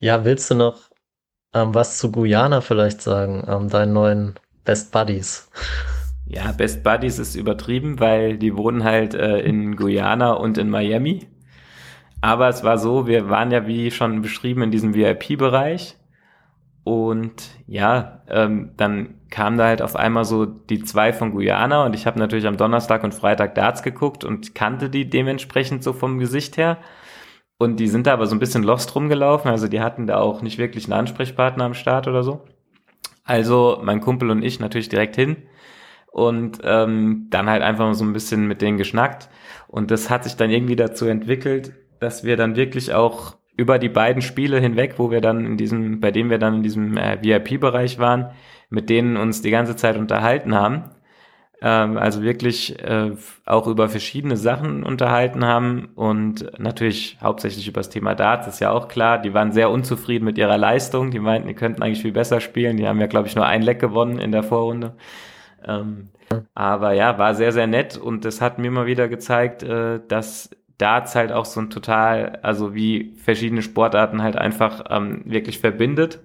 Ja, 0.00 0.24
willst 0.24 0.50
du 0.50 0.54
noch 0.54 0.90
ähm, 1.54 1.74
was 1.74 1.98
zu 1.98 2.10
Guyana 2.10 2.60
vielleicht 2.60 3.02
sagen, 3.02 3.44
ähm, 3.46 3.68
deinen 3.68 3.92
neuen 3.92 4.34
Best 4.64 4.90
Buddies? 4.90 5.50
Ja, 6.26 6.52
Best 6.52 6.82
Buddies 6.82 7.18
ist 7.18 7.34
übertrieben, 7.34 8.00
weil 8.00 8.38
die 8.38 8.56
wohnen 8.56 8.84
halt 8.84 9.14
äh, 9.14 9.40
in 9.40 9.76
Guyana 9.76 10.32
und 10.32 10.56
in 10.56 10.70
Miami. 10.70 11.28
Aber 12.22 12.48
es 12.48 12.62
war 12.64 12.78
so, 12.78 13.06
wir 13.06 13.28
waren 13.28 13.50
ja 13.50 13.66
wie 13.66 13.90
schon 13.90 14.22
beschrieben 14.22 14.62
in 14.62 14.70
diesem 14.70 14.94
VIP-Bereich 14.94 15.96
und 16.84 17.50
ja, 17.66 18.22
ähm, 18.28 18.72
dann 18.76 19.14
kam 19.30 19.56
da 19.56 19.66
halt 19.66 19.82
auf 19.82 19.94
einmal 19.94 20.24
so 20.24 20.46
die 20.46 20.82
zwei 20.82 21.12
von 21.12 21.30
Guyana 21.30 21.86
und 21.86 21.94
ich 21.94 22.06
habe 22.06 22.18
natürlich 22.18 22.46
am 22.46 22.56
Donnerstag 22.56 23.04
und 23.04 23.14
Freitag 23.14 23.54
Darts 23.54 23.82
geguckt 23.82 24.24
und 24.24 24.54
kannte 24.54 24.90
die 24.90 25.08
dementsprechend 25.08 25.84
so 25.84 25.92
vom 25.92 26.18
Gesicht 26.18 26.56
her. 26.56 26.78
Und 27.58 27.78
die 27.78 27.86
sind 27.86 28.08
da 28.08 28.14
aber 28.14 28.26
so 28.26 28.34
ein 28.34 28.40
bisschen 28.40 28.64
lost 28.64 28.94
rumgelaufen, 28.96 29.50
also 29.50 29.68
die 29.68 29.80
hatten 29.80 30.08
da 30.08 30.18
auch 30.18 30.42
nicht 30.42 30.58
wirklich 30.58 30.84
einen 30.86 30.94
Ansprechpartner 30.94 31.64
am 31.64 31.74
Start 31.74 32.08
oder 32.08 32.24
so. 32.24 32.44
Also 33.24 33.80
mein 33.82 34.00
Kumpel 34.00 34.30
und 34.30 34.42
ich 34.42 34.58
natürlich 34.58 34.88
direkt 34.88 35.14
hin 35.14 35.36
und 36.10 36.58
ähm, 36.64 37.28
dann 37.30 37.48
halt 37.48 37.62
einfach 37.62 37.86
mal 37.86 37.94
so 37.94 38.04
ein 38.04 38.12
bisschen 38.12 38.48
mit 38.48 38.60
denen 38.60 38.78
geschnackt. 38.78 39.28
Und 39.68 39.92
das 39.92 40.10
hat 40.10 40.24
sich 40.24 40.34
dann 40.34 40.50
irgendwie 40.50 40.76
dazu 40.76 41.06
entwickelt, 41.06 41.72
dass 42.00 42.24
wir 42.24 42.36
dann 42.36 42.56
wirklich 42.56 42.92
auch 42.92 43.36
über 43.62 43.78
die 43.78 43.88
beiden 43.88 44.22
Spiele 44.22 44.58
hinweg, 44.58 44.94
wo 44.96 45.12
wir 45.12 45.20
dann 45.20 45.46
in 45.46 45.56
diesem, 45.56 46.00
bei 46.00 46.10
denen 46.10 46.30
wir 46.30 46.38
dann 46.38 46.56
in 46.56 46.62
diesem 46.64 46.96
äh, 46.96 47.18
VIP-Bereich 47.22 48.00
waren, 48.00 48.32
mit 48.70 48.90
denen 48.90 49.16
uns 49.16 49.40
die 49.40 49.52
ganze 49.52 49.76
Zeit 49.76 49.96
unterhalten 49.96 50.54
haben. 50.56 50.90
Ähm, 51.62 51.96
also 51.96 52.22
wirklich 52.22 52.82
äh, 52.82 53.12
auch 53.46 53.68
über 53.68 53.88
verschiedene 53.88 54.36
Sachen 54.36 54.82
unterhalten 54.82 55.44
haben 55.44 55.90
und 55.94 56.58
natürlich 56.58 57.18
hauptsächlich 57.22 57.68
über 57.68 57.78
das 57.78 57.88
Thema 57.88 58.16
Darts, 58.16 58.48
ist 58.48 58.60
ja 58.60 58.72
auch 58.72 58.88
klar. 58.88 59.22
Die 59.22 59.32
waren 59.32 59.52
sehr 59.52 59.70
unzufrieden 59.70 60.24
mit 60.24 60.38
ihrer 60.38 60.58
Leistung. 60.58 61.12
Die 61.12 61.20
meinten, 61.20 61.46
die 61.46 61.54
könnten 61.54 61.82
eigentlich 61.82 62.02
viel 62.02 62.12
besser 62.12 62.40
spielen. 62.40 62.76
Die 62.76 62.88
haben 62.88 63.00
ja, 63.00 63.06
glaube 63.06 63.28
ich, 63.28 63.36
nur 63.36 63.46
ein 63.46 63.62
Leck 63.62 63.78
gewonnen 63.78 64.18
in 64.18 64.32
der 64.32 64.42
Vorrunde. 64.42 64.96
Ähm, 65.64 66.08
aber 66.54 66.94
ja, 66.94 67.16
war 67.18 67.36
sehr, 67.36 67.52
sehr 67.52 67.68
nett 67.68 67.96
und 67.96 68.24
das 68.24 68.40
hat 68.40 68.58
mir 68.58 68.70
mal 68.72 68.86
wieder 68.86 69.06
gezeigt, 69.06 69.62
äh, 69.62 70.00
dass 70.08 70.50
Darts 70.78 71.14
halt 71.14 71.32
auch 71.32 71.44
so 71.44 71.60
ein 71.60 71.70
total, 71.70 72.38
also 72.42 72.74
wie 72.74 73.14
verschiedene 73.16 73.62
Sportarten 73.62 74.22
halt 74.22 74.36
einfach 74.36 74.84
ähm, 74.90 75.22
wirklich 75.24 75.58
verbindet. 75.58 76.20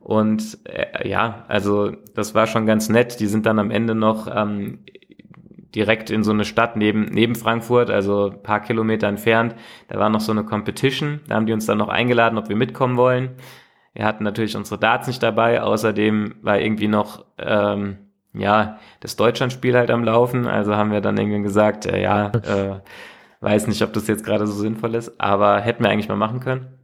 Und 0.00 0.58
äh, 0.64 1.08
ja, 1.08 1.44
also 1.48 1.92
das 2.14 2.34
war 2.34 2.46
schon 2.46 2.66
ganz 2.66 2.88
nett. 2.88 3.20
Die 3.20 3.26
sind 3.26 3.46
dann 3.46 3.58
am 3.58 3.70
Ende 3.70 3.94
noch 3.94 4.28
ähm, 4.34 4.80
direkt 5.74 6.10
in 6.10 6.22
so 6.22 6.30
eine 6.30 6.44
Stadt 6.44 6.76
neben, 6.76 7.04
neben 7.06 7.34
Frankfurt, 7.34 7.90
also 7.90 8.32
paar 8.42 8.60
Kilometer 8.60 9.06
entfernt. 9.06 9.54
Da 9.88 9.98
war 9.98 10.08
noch 10.08 10.20
so 10.20 10.32
eine 10.32 10.44
Competition. 10.44 11.20
Da 11.28 11.34
haben 11.34 11.46
die 11.46 11.52
uns 11.52 11.66
dann 11.66 11.78
noch 11.78 11.88
eingeladen, 11.88 12.38
ob 12.38 12.48
wir 12.48 12.56
mitkommen 12.56 12.96
wollen. 12.96 13.30
Wir 13.92 14.04
hatten 14.04 14.24
natürlich 14.24 14.56
unsere 14.56 14.78
Darts 14.78 15.08
nicht 15.08 15.22
dabei. 15.22 15.62
Außerdem 15.62 16.36
war 16.42 16.58
irgendwie 16.58 16.88
noch 16.88 17.24
ähm, 17.38 17.98
ja 18.32 18.78
das 19.00 19.16
Deutschlandspiel 19.16 19.76
halt 19.76 19.90
am 19.90 20.04
Laufen. 20.04 20.46
Also 20.46 20.76
haben 20.76 20.92
wir 20.92 21.00
dann 21.00 21.18
irgendwie 21.18 21.42
gesagt, 21.42 21.86
äh, 21.86 22.00
ja, 22.00 22.28
äh, 22.28 22.80
Weiß 23.40 23.66
nicht, 23.66 23.82
ob 23.82 23.92
das 23.92 24.06
jetzt 24.08 24.24
gerade 24.24 24.46
so 24.46 24.54
sinnvoll 24.54 24.94
ist, 24.94 25.20
aber 25.20 25.60
hätten 25.60 25.84
wir 25.84 25.90
eigentlich 25.90 26.08
mal 26.08 26.16
machen 26.16 26.40
können. 26.40 26.78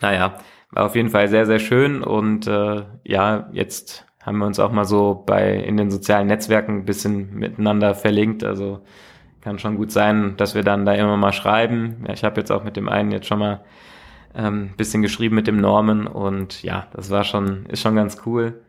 Naja, 0.00 0.38
war 0.70 0.86
auf 0.86 0.96
jeden 0.96 1.10
Fall 1.10 1.28
sehr, 1.28 1.46
sehr 1.46 1.58
schön 1.58 2.02
und 2.02 2.46
äh, 2.46 2.84
ja, 3.04 3.48
jetzt 3.52 4.06
haben 4.22 4.38
wir 4.38 4.46
uns 4.46 4.58
auch 4.58 4.72
mal 4.72 4.84
so 4.84 5.22
bei 5.26 5.54
in 5.54 5.76
den 5.76 5.90
sozialen 5.90 6.26
Netzwerken 6.26 6.80
ein 6.80 6.84
bisschen 6.84 7.34
miteinander 7.34 7.94
verlinkt. 7.94 8.44
Also 8.44 8.80
kann 9.40 9.58
schon 9.58 9.76
gut 9.76 9.90
sein, 9.90 10.36
dass 10.36 10.54
wir 10.54 10.62
dann 10.62 10.84
da 10.84 10.92
immer 10.94 11.16
mal 11.16 11.32
schreiben. 11.32 12.04
Ja, 12.06 12.12
ich 12.12 12.24
habe 12.24 12.40
jetzt 12.40 12.52
auch 12.52 12.64
mit 12.64 12.76
dem 12.76 12.88
einen 12.88 13.10
jetzt 13.10 13.26
schon 13.26 13.38
mal 13.38 13.62
ähm, 14.34 14.70
bisschen 14.76 15.02
geschrieben 15.02 15.34
mit 15.34 15.46
dem 15.46 15.56
Norman 15.56 16.06
und 16.06 16.62
ja, 16.62 16.86
das 16.92 17.10
war 17.10 17.24
schon, 17.24 17.66
ist 17.66 17.80
schon 17.80 17.96
ganz 17.96 18.18
cool. 18.26 18.60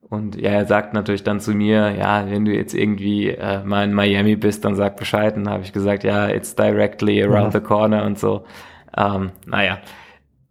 Und 0.00 0.40
ja, 0.40 0.50
er 0.50 0.64
sagt 0.64 0.94
natürlich 0.94 1.22
dann 1.22 1.40
zu 1.40 1.52
mir, 1.52 1.90
ja, 1.90 2.30
wenn 2.30 2.44
du 2.44 2.54
jetzt 2.54 2.74
irgendwie 2.74 3.28
äh, 3.28 3.62
mal 3.62 3.84
in 3.84 3.92
Miami 3.92 4.36
bist, 4.36 4.64
dann 4.64 4.74
sag 4.74 4.96
Bescheid. 4.96 5.36
Und 5.36 5.48
habe 5.48 5.62
ich 5.62 5.72
gesagt, 5.72 6.04
ja, 6.04 6.28
it's 6.28 6.54
directly 6.54 7.22
around 7.22 7.52
ja. 7.52 7.60
the 7.60 7.66
corner 7.66 8.04
und 8.04 8.18
so. 8.18 8.44
Ähm, 8.96 9.32
naja, 9.46 9.78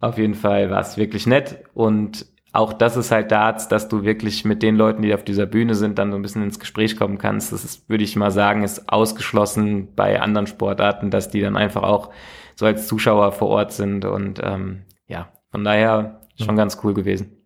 auf 0.00 0.16
jeden 0.16 0.34
Fall 0.34 0.70
war 0.70 0.80
es 0.80 0.96
wirklich 0.96 1.26
nett. 1.26 1.64
Und 1.74 2.26
auch 2.52 2.72
das 2.72 2.96
ist 2.96 3.10
halt 3.10 3.30
Darts, 3.30 3.68
dass 3.68 3.88
du 3.88 4.04
wirklich 4.04 4.44
mit 4.44 4.62
den 4.62 4.76
Leuten, 4.76 5.02
die 5.02 5.12
auf 5.12 5.24
dieser 5.24 5.46
Bühne 5.46 5.74
sind, 5.74 5.98
dann 5.98 6.10
so 6.10 6.16
ein 6.16 6.22
bisschen 6.22 6.42
ins 6.42 6.60
Gespräch 6.60 6.96
kommen 6.96 7.18
kannst. 7.18 7.52
Das 7.52 7.64
ist, 7.64 7.88
würde 7.88 8.04
ich 8.04 8.16
mal 8.16 8.30
sagen, 8.30 8.62
ist 8.62 8.90
ausgeschlossen 8.90 9.94
bei 9.94 10.20
anderen 10.20 10.46
Sportarten, 10.46 11.10
dass 11.10 11.30
die 11.30 11.40
dann 11.40 11.56
einfach 11.56 11.82
auch 11.82 12.10
so 12.54 12.64
als 12.66 12.86
Zuschauer 12.86 13.32
vor 13.32 13.48
Ort 13.48 13.72
sind. 13.72 14.04
Und 14.04 14.40
ähm, 14.42 14.82
ja, 15.08 15.28
von 15.50 15.64
daher 15.64 16.20
schon 16.36 16.56
ganz 16.56 16.78
cool 16.84 16.94
gewesen. 16.94 17.37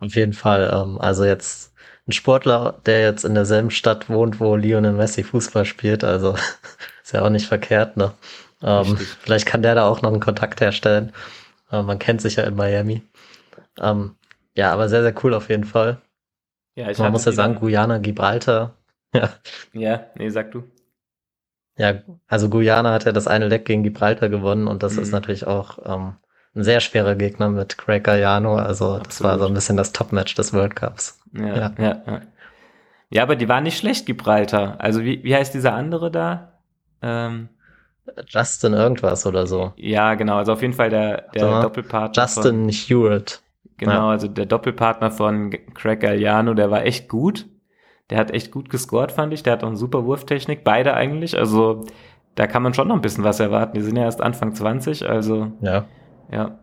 Auf 0.00 0.14
jeden 0.14 0.32
Fall. 0.32 0.70
Ähm, 0.72 1.00
also 1.00 1.24
jetzt 1.24 1.72
ein 2.08 2.12
Sportler, 2.12 2.80
der 2.86 3.00
jetzt 3.02 3.24
in 3.24 3.34
derselben 3.34 3.70
Stadt 3.70 4.08
wohnt, 4.08 4.40
wo 4.40 4.56
Lionel 4.56 4.92
Messi 4.92 5.22
Fußball 5.22 5.64
spielt, 5.64 6.02
also 6.02 6.34
ist 7.02 7.12
ja 7.12 7.22
auch 7.22 7.30
nicht 7.30 7.46
verkehrt, 7.46 7.96
ne? 7.96 8.12
Ähm, 8.62 8.98
vielleicht 9.20 9.46
kann 9.46 9.62
der 9.62 9.74
da 9.74 9.86
auch 9.86 10.02
noch 10.02 10.10
einen 10.10 10.20
Kontakt 10.20 10.60
herstellen. 10.60 11.12
Äh, 11.70 11.82
man 11.82 11.98
kennt 11.98 12.20
sich 12.20 12.36
ja 12.36 12.44
in 12.44 12.56
Miami. 12.56 13.02
Ähm, 13.80 14.16
ja, 14.54 14.72
aber 14.72 14.88
sehr, 14.88 15.02
sehr 15.02 15.14
cool 15.24 15.32
auf 15.32 15.48
jeden 15.48 15.64
Fall. 15.64 16.00
Ja, 16.74 16.90
ich 16.90 16.98
Man 16.98 17.12
muss 17.12 17.24
ja 17.24 17.32
sagen, 17.32 17.56
Guyana, 17.56 17.98
Gibraltar. 17.98 18.74
Ja. 19.12 19.28
Ja, 19.72 20.06
nee, 20.14 20.28
sag 20.28 20.52
du. 20.52 20.62
Ja, 21.76 21.94
also 22.28 22.48
Guyana 22.48 22.92
hat 22.92 23.06
ja 23.06 23.10
das 23.10 23.26
eine 23.26 23.48
Leck 23.48 23.64
gegen 23.64 23.82
Gibraltar 23.82 24.28
gewonnen 24.28 24.68
und 24.68 24.84
das 24.84 24.94
mhm. 24.94 25.02
ist 25.02 25.10
natürlich 25.10 25.48
auch 25.48 25.80
ähm, 25.84 26.14
ein 26.54 26.64
sehr 26.64 26.80
schwerer 26.80 27.14
Gegner 27.14 27.48
mit 27.48 27.78
Craig 27.78 28.04
Guyano. 28.04 28.56
Also 28.56 28.96
Absolut. 28.96 29.06
das 29.06 29.22
war 29.22 29.38
so 29.38 29.46
ein 29.46 29.54
bisschen 29.54 29.76
das 29.76 29.92
Top-Match 29.92 30.34
des 30.34 30.52
World 30.52 30.76
Cups. 30.76 31.20
Ja, 31.32 31.46
ja, 31.46 31.72
ja, 31.78 32.02
ja. 32.06 32.20
Ja, 33.12 33.24
aber 33.24 33.34
die 33.34 33.48
waren 33.48 33.64
nicht 33.64 33.76
schlecht, 33.76 34.06
Gibraltar. 34.06 34.76
Also 34.78 35.02
wie, 35.02 35.22
wie 35.24 35.34
heißt 35.34 35.52
dieser 35.52 35.74
andere 35.74 36.12
da? 36.12 36.52
Ähm, 37.02 37.48
Justin 38.26 38.72
irgendwas 38.72 39.26
oder 39.26 39.46
so. 39.46 39.72
Ja, 39.76 40.14
genau. 40.14 40.36
Also 40.36 40.52
auf 40.52 40.62
jeden 40.62 40.74
Fall 40.74 40.90
der, 40.90 41.28
der 41.34 41.46
also, 41.46 41.62
Doppelpartner. 41.62 42.22
Justin 42.22 42.64
von, 42.64 42.68
Hewitt. 42.68 43.42
Genau, 43.78 43.92
ja. 43.92 44.10
also 44.10 44.28
der 44.28 44.46
Doppelpartner 44.46 45.10
von 45.10 45.50
Craig 45.74 46.00
Galliano, 46.00 46.54
der 46.54 46.70
war 46.70 46.84
echt 46.84 47.08
gut. 47.08 47.46
Der 48.10 48.18
hat 48.18 48.30
echt 48.30 48.50
gut 48.50 48.70
gescored, 48.70 49.12
fand 49.12 49.32
ich. 49.32 49.42
Der 49.42 49.54
hat 49.54 49.64
auch 49.64 49.68
eine 49.68 49.76
super 49.76 50.04
Wurftechnik. 50.04 50.62
Beide 50.62 50.94
eigentlich. 50.94 51.36
Also 51.36 51.84
da 52.36 52.46
kann 52.46 52.62
man 52.62 52.74
schon 52.74 52.88
noch 52.88 52.96
ein 52.96 53.02
bisschen 53.02 53.24
was 53.24 53.40
erwarten. 53.40 53.74
Die 53.74 53.82
sind 53.82 53.96
ja 53.96 54.04
erst 54.04 54.20
Anfang 54.20 54.54
20, 54.54 55.08
also. 55.08 55.52
Ja. 55.60 55.86
Ja. 56.32 56.58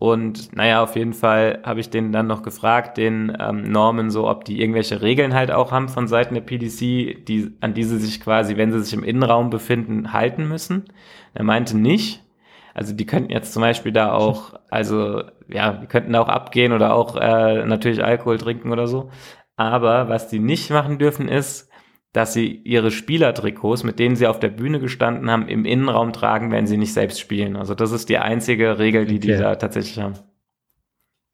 Und 0.00 0.56
naja, 0.56 0.82
auf 0.82 0.96
jeden 0.96 1.12
Fall 1.12 1.60
habe 1.62 1.80
ich 1.80 1.90
den 1.90 2.10
dann 2.10 2.26
noch 2.26 2.42
gefragt, 2.42 2.96
den 2.96 3.36
ähm, 3.38 3.70
Norman, 3.70 4.10
so 4.10 4.30
ob 4.30 4.46
die 4.46 4.60
irgendwelche 4.60 5.02
Regeln 5.02 5.34
halt 5.34 5.50
auch 5.50 5.72
haben 5.72 5.90
von 5.90 6.08
Seiten 6.08 6.32
der 6.32 6.40
PDC, 6.40 7.26
die, 7.26 7.52
an 7.60 7.74
die 7.74 7.84
sie 7.84 7.98
sich 7.98 8.18
quasi, 8.18 8.56
wenn 8.56 8.72
sie 8.72 8.82
sich 8.82 8.94
im 8.94 9.04
Innenraum 9.04 9.50
befinden, 9.50 10.14
halten 10.14 10.48
müssen. 10.48 10.86
Er 11.34 11.44
meinte 11.44 11.76
nicht. 11.76 12.24
Also 12.72 12.94
die 12.94 13.04
könnten 13.04 13.30
jetzt 13.30 13.52
zum 13.52 13.60
Beispiel 13.60 13.92
da 13.92 14.12
auch, 14.12 14.54
also 14.70 15.22
ja, 15.48 15.74
die 15.74 15.86
könnten 15.86 16.14
da 16.14 16.20
auch 16.22 16.28
abgehen 16.28 16.72
oder 16.72 16.94
auch 16.94 17.16
äh, 17.16 17.66
natürlich 17.66 18.02
Alkohol 18.02 18.38
trinken 18.38 18.72
oder 18.72 18.86
so. 18.86 19.10
Aber 19.56 20.08
was 20.08 20.28
die 20.28 20.38
nicht 20.38 20.70
machen 20.70 20.98
dürfen 20.98 21.28
ist, 21.28 21.69
dass 22.12 22.32
sie 22.32 22.46
ihre 22.46 22.90
Spielertrikots, 22.90 23.84
mit 23.84 23.98
denen 23.98 24.16
sie 24.16 24.26
auf 24.26 24.40
der 24.40 24.48
Bühne 24.48 24.80
gestanden 24.80 25.30
haben, 25.30 25.48
im 25.48 25.64
Innenraum 25.64 26.12
tragen, 26.12 26.50
wenn 26.50 26.66
sie 26.66 26.76
nicht 26.76 26.92
selbst 26.92 27.20
spielen. 27.20 27.56
Also 27.56 27.74
das 27.74 27.92
ist 27.92 28.08
die 28.08 28.18
einzige 28.18 28.78
Regel, 28.78 29.06
die 29.06 29.16
okay. 29.16 29.26
die 29.28 29.38
da 29.38 29.54
tatsächlich 29.54 29.98
haben. 30.00 30.14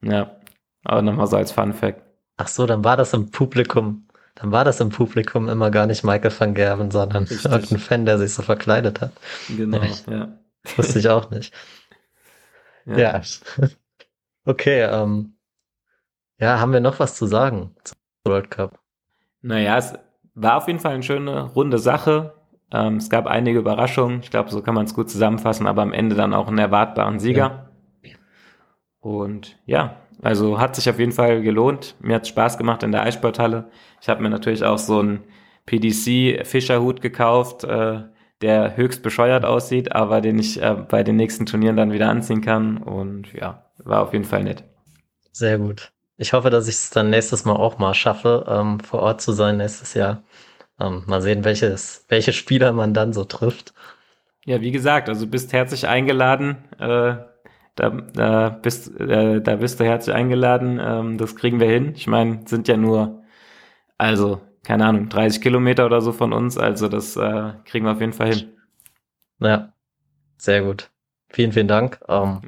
Ja, 0.02 0.36
aber 0.84 1.02
nochmal 1.02 1.26
so 1.26 1.36
als 1.36 1.52
Fun 1.52 1.72
Fact. 1.72 2.02
Ach 2.36 2.48
so, 2.48 2.66
dann 2.66 2.84
war 2.84 2.98
das 2.98 3.14
im 3.14 3.30
Publikum, 3.30 4.06
dann 4.34 4.52
war 4.52 4.64
das 4.64 4.80
im 4.80 4.90
Publikum 4.90 5.48
immer 5.48 5.70
gar 5.70 5.86
nicht 5.86 6.04
Michael 6.04 6.32
van 6.38 6.54
Gerven, 6.54 6.90
sondern 6.90 7.24
Richtig. 7.24 7.44
irgendein 7.50 7.78
Fan, 7.78 8.04
der 8.04 8.18
sich 8.18 8.34
so 8.34 8.42
verkleidet 8.42 9.00
hat. 9.00 9.12
Genau, 9.48 9.82
ja. 10.10 10.38
Das 10.62 10.78
wusste 10.78 10.98
ich 10.98 11.08
auch 11.08 11.30
nicht. 11.30 11.54
ja. 12.84 12.98
ja. 12.98 13.22
Okay, 14.48 14.82
ähm, 14.82 15.34
ja, 16.38 16.60
haben 16.60 16.72
wir 16.72 16.78
noch 16.78 17.00
was 17.00 17.16
zu 17.16 17.26
sagen 17.26 17.74
zum 17.82 17.96
World 18.24 18.48
Cup? 18.48 18.78
Naja, 19.42 19.76
es 19.76 19.94
war 20.36 20.58
auf 20.58 20.68
jeden 20.68 20.78
Fall 20.78 20.92
eine 20.92 21.02
schöne, 21.02 21.42
runde 21.54 21.78
Sache. 21.78 22.34
Ähm, 22.70 22.96
es 22.96 23.10
gab 23.10 23.26
einige 23.26 23.58
Überraschungen. 23.58 24.20
Ich 24.20 24.30
glaube, 24.30 24.50
so 24.50 24.62
kann 24.62 24.74
man 24.74 24.84
es 24.84 24.94
gut 24.94 25.10
zusammenfassen, 25.10 25.66
aber 25.66 25.82
am 25.82 25.92
Ende 25.92 26.14
dann 26.14 26.34
auch 26.34 26.46
einen 26.46 26.58
erwartbaren 26.58 27.18
Sieger. 27.18 27.70
Ja. 28.02 28.12
Und 29.00 29.58
ja, 29.64 29.96
also 30.22 30.60
hat 30.60 30.76
sich 30.76 30.88
auf 30.90 30.98
jeden 30.98 31.12
Fall 31.12 31.42
gelohnt. 31.42 31.96
Mir 32.00 32.16
hat 32.16 32.22
es 32.22 32.28
Spaß 32.28 32.58
gemacht 32.58 32.82
in 32.82 32.92
der 32.92 33.02
Eissporthalle. 33.02 33.70
Ich 34.00 34.08
habe 34.08 34.22
mir 34.22 34.30
natürlich 34.30 34.64
auch 34.64 34.78
so 34.78 35.00
einen 35.00 35.24
PDC-Fischerhut 35.64 37.00
gekauft, 37.00 37.64
äh, 37.64 38.02
der 38.42 38.76
höchst 38.76 39.02
bescheuert 39.02 39.44
aussieht, 39.44 39.92
aber 39.92 40.20
den 40.20 40.38
ich 40.38 40.60
äh, 40.60 40.74
bei 40.74 41.02
den 41.02 41.16
nächsten 41.16 41.46
Turnieren 41.46 41.76
dann 41.76 41.92
wieder 41.92 42.10
anziehen 42.10 42.42
kann. 42.42 42.76
Und 42.76 43.32
ja, 43.32 43.64
war 43.78 44.02
auf 44.02 44.12
jeden 44.12 44.24
Fall 44.24 44.44
nett. 44.44 44.64
Sehr 45.32 45.58
gut. 45.58 45.92
Ich 46.18 46.32
hoffe, 46.32 46.50
dass 46.50 46.68
ich 46.68 46.76
es 46.76 46.90
dann 46.90 47.10
nächstes 47.10 47.44
Mal 47.44 47.56
auch 47.56 47.78
mal 47.78 47.94
schaffe, 47.94 48.46
ähm, 48.48 48.80
vor 48.80 49.00
Ort 49.00 49.20
zu 49.20 49.32
sein 49.32 49.58
nächstes 49.58 49.94
Jahr. 49.94 50.22
Ähm, 50.80 51.04
mal 51.06 51.22
sehen, 51.22 51.44
welches, 51.44 52.04
welche 52.08 52.32
Spieler 52.32 52.72
man 52.72 52.94
dann 52.94 53.12
so 53.12 53.24
trifft. 53.24 53.74
Ja, 54.44 54.60
wie 54.60 54.70
gesagt, 54.70 55.08
also 55.08 55.26
bist 55.26 55.52
herzlich 55.52 55.88
eingeladen. 55.88 56.64
Äh, 56.78 57.16
da, 57.74 57.90
da, 57.90 58.48
bist, 58.48 58.98
äh, 58.98 59.40
da 59.42 59.56
bist 59.56 59.80
du 59.80 59.84
herzlich 59.84 60.14
eingeladen. 60.14 60.80
Ähm, 60.82 61.18
das 61.18 61.36
kriegen 61.36 61.60
wir 61.60 61.68
hin. 61.68 61.92
Ich 61.94 62.06
meine, 62.06 62.46
sind 62.46 62.68
ja 62.68 62.76
nur, 62.76 63.22
also, 63.98 64.40
keine 64.64 64.86
Ahnung, 64.86 65.08
30 65.08 65.42
Kilometer 65.42 65.84
oder 65.84 66.00
so 66.00 66.12
von 66.12 66.32
uns. 66.32 66.56
Also 66.56 66.88
das 66.88 67.16
äh, 67.16 67.52
kriegen 67.64 67.84
wir 67.84 67.92
auf 67.92 68.00
jeden 68.00 68.14
Fall 68.14 68.34
hin. 68.34 68.52
Ja, 69.40 69.72
sehr 70.38 70.62
gut. 70.62 70.90
Vielen, 71.28 71.52
vielen 71.52 71.68
Dank. 71.68 72.00
Ähm, 72.08 72.40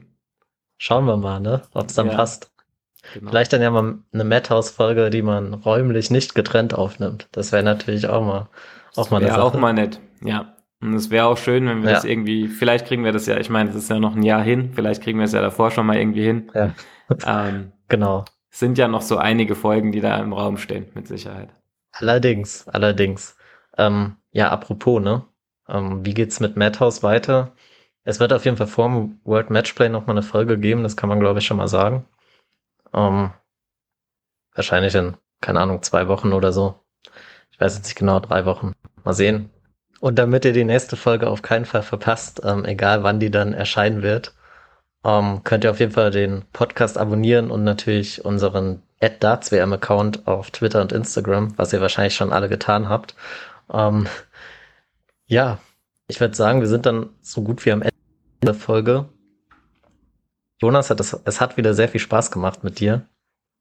schauen 0.79 1.05
wir 1.05 1.17
mal, 1.17 1.41
ne, 1.41 1.63
ob 1.75 1.89
es 1.89 1.95
dann 1.95 2.09
ja. 2.09 2.15
passt. 2.15 2.51
Genau. 3.15 3.31
Vielleicht 3.31 3.53
dann 3.53 3.63
ja 3.63 3.71
mal 3.71 3.99
eine 4.13 4.25
Madhouse-Folge, 4.25 5.11
die 5.11 5.23
man 5.23 5.55
räumlich 5.55 6.11
nicht 6.11 6.35
getrennt 6.35 6.75
aufnimmt. 6.75 7.29
Das 7.33 7.53
wäre 7.53 7.63
natürlich 7.63 8.09
auch 8.09 8.25
mal, 8.25 8.49
auch 8.97 9.11
mal 9.11 9.19
eine 9.19 9.29
Sache. 9.29 9.43
auch 9.43 9.55
mal 9.55 9.73
nett, 9.73 10.01
ja. 10.23 10.55
Und 10.81 10.95
es 10.95 11.11
wäre 11.11 11.27
auch 11.27 11.39
schön, 11.39 11.67
wenn 11.67 11.83
wir 11.83 11.91
ja. 11.91 11.97
das 11.97 12.05
irgendwie, 12.05 12.47
vielleicht 12.47 12.87
kriegen 12.87 13.05
wir 13.05 13.13
das 13.13 13.27
ja, 13.27 13.37
ich 13.39 13.51
meine, 13.51 13.71
das 13.71 13.77
ist 13.77 13.91
ja 13.91 13.99
noch 13.99 14.15
ein 14.15 14.23
Jahr 14.23 14.43
hin, 14.43 14.71
vielleicht 14.75 15.03
kriegen 15.03 15.19
wir 15.19 15.25
es 15.25 15.33
ja 15.33 15.41
davor 15.41 15.71
schon 15.71 15.87
mal 15.87 15.97
irgendwie 15.97 16.25
hin. 16.25 16.51
Ja. 16.55 16.75
Ähm, 17.27 17.73
genau. 17.89 18.27
Es 18.51 18.59
sind 18.59 18.77
ja 18.77 18.87
noch 18.87 19.01
so 19.01 19.17
einige 19.17 19.55
Folgen, 19.55 19.93
die 19.93 20.03
da 20.03 20.19
im 20.19 20.35
Raum 20.35 20.59
stehen, 20.59 20.89
mit 20.93 21.09
Sicherheit. 21.09 21.49
Allerdings, 21.93 22.69
allerdings. 22.69 23.35
Ähm, 23.79 24.17
ja, 24.31 24.51
apropos, 24.51 25.01
ne? 25.01 25.25
Ähm, 25.71 26.05
wie 26.05 26.13
geht's 26.13 26.39
mit 26.41 26.59
Madhouse 26.59 27.03
weiter? 27.03 27.53
Es 28.05 28.21
wird 28.21 28.33
auf 28.33 28.45
jeden 28.45 28.57
Fall 28.57 28.67
vor 28.67 28.89
dem 28.89 29.21
World 29.25 29.51
Matchplay 29.51 29.89
noch 29.89 30.07
mal 30.07 30.13
eine 30.13 30.23
Folge 30.23 30.59
geben, 30.59 30.83
das 30.83 30.97
kann 30.97 31.09
man 31.09 31.21
glaube 31.21 31.39
ich 31.39 31.47
schon 31.47 31.57
mal 31.57 31.69
sagen. 31.69 32.05
Ähm, 32.95 33.33
wahrscheinlich 34.55 34.95
in, 34.95 35.17
keine 35.41 35.61
Ahnung, 35.61 35.83
zwei 35.83 36.09
Wochen 36.09 36.33
oder 36.33 36.53
so. 36.53 36.81
Ich 37.51 37.61
weiß 37.61 37.77
jetzt 37.77 37.87
nicht 37.87 37.99
genau, 37.99 38.21
drei 38.21 38.45
Wochen. 38.45 38.73
Mal 39.05 39.15
sehen. 39.15 39.51
Und 40.01 40.19
damit 40.19 40.45
ihr 40.45 40.53
die 40.53 40.65
nächste 40.65 40.97
Folge 40.97 41.29
auf 41.29 41.43
keinen 41.43 41.65
Fall 41.65 41.83
verpasst, 41.83 42.43
ähm, 42.45 42.65
egal 42.65 43.03
wann 43.03 43.21
die 43.21 43.31
dann 43.31 43.53
erscheinen 43.53 44.03
wird, 44.03 44.35
ähm, 45.05 45.43
könnt 45.45 45.65
ihr 45.65 45.71
auf 45.71 45.81
jeden 45.81 45.93
Fall 45.93 46.11
den 46.11 46.45
Podcast 46.53 46.99
abonnieren 46.99 47.51
und 47.51 47.65
natürlich 47.65 48.25
unseren 48.25 48.83
AdDartsWM-Account 49.01 50.27
auf 50.27 50.51
Twitter 50.51 50.81
und 50.81 50.93
Instagram, 50.93 51.57
was 51.57 51.73
ihr 51.73 51.81
wahrscheinlich 51.81 52.15
schon 52.15 52.33
alle 52.33 52.49
getan 52.49 52.89
habt. 52.89 53.15
Ähm, 53.73 54.07
ja, 55.27 55.59
ich 56.09 56.21
würde 56.21 56.35
sagen, 56.35 56.61
wir 56.61 56.69
sind 56.69 56.87
dann 56.87 57.11
so 57.21 57.43
gut 57.43 57.65
wie 57.65 57.73
am 57.73 57.83
Ende 57.83 57.95
der 58.43 58.55
Folge. 58.55 59.09
Jonas, 60.61 60.91
hat 60.91 61.01
es, 61.01 61.13
es 61.25 61.41
hat 61.41 61.57
wieder 61.57 61.75
sehr 61.75 61.89
viel 61.89 62.01
Spaß 62.01 62.31
gemacht 62.31 62.65
mit 62.65 62.81
dir. 62.81 63.09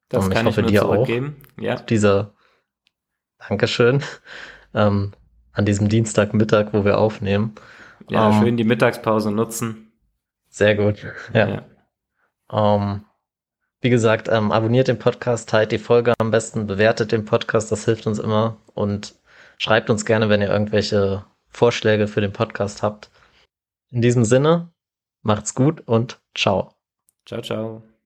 Das 0.09 0.25
und 0.25 0.33
kann 0.33 0.47
ich 0.47 0.51
hoffe 0.51 0.61
ich 0.61 0.67
dir 0.67 0.85
auch. 0.85 1.07
Ja. 1.59 1.75
Dieser 1.75 2.33
Dankeschön. 3.47 4.03
Ähm, 4.73 5.13
an 5.53 5.65
diesem 5.65 5.89
Dienstagmittag, 5.89 6.67
wo 6.71 6.85
wir 6.85 6.99
aufnehmen. 6.99 7.55
Ja, 8.09 8.29
ähm, 8.29 8.43
schön 8.43 8.57
die 8.57 8.65
Mittagspause 8.65 9.31
nutzen. 9.31 9.91
Sehr 10.49 10.75
gut. 10.75 11.03
Ja. 11.33 11.47
ja. 11.47 11.65
Ähm, 12.51 13.05
wie 13.81 13.89
gesagt, 13.89 14.27
ähm, 14.27 14.51
abonniert 14.51 14.87
den 14.87 14.99
Podcast, 14.99 15.49
teilt 15.49 15.71
die 15.71 15.79
Folge 15.79 16.13
am 16.19 16.31
besten, 16.31 16.67
bewertet 16.67 17.11
den 17.11 17.25
Podcast, 17.25 17.71
das 17.71 17.85
hilft 17.85 18.05
uns 18.05 18.19
immer 18.19 18.57
und 18.73 19.15
schreibt 19.57 19.89
uns 19.89 20.05
gerne, 20.05 20.29
wenn 20.29 20.41
ihr 20.41 20.49
irgendwelche 20.49 21.25
Vorschläge 21.47 22.07
für 22.07 22.21
den 22.21 22.33
Podcast 22.33 22.83
habt. 22.83 23.09
In 23.89 24.01
diesem 24.01 24.25
Sinne, 24.25 24.71
macht's 25.21 25.55
gut 25.55 25.81
und 25.87 26.19
ciao. 26.35 26.76
Ciao, 27.27 27.41
ciao. 27.41 27.96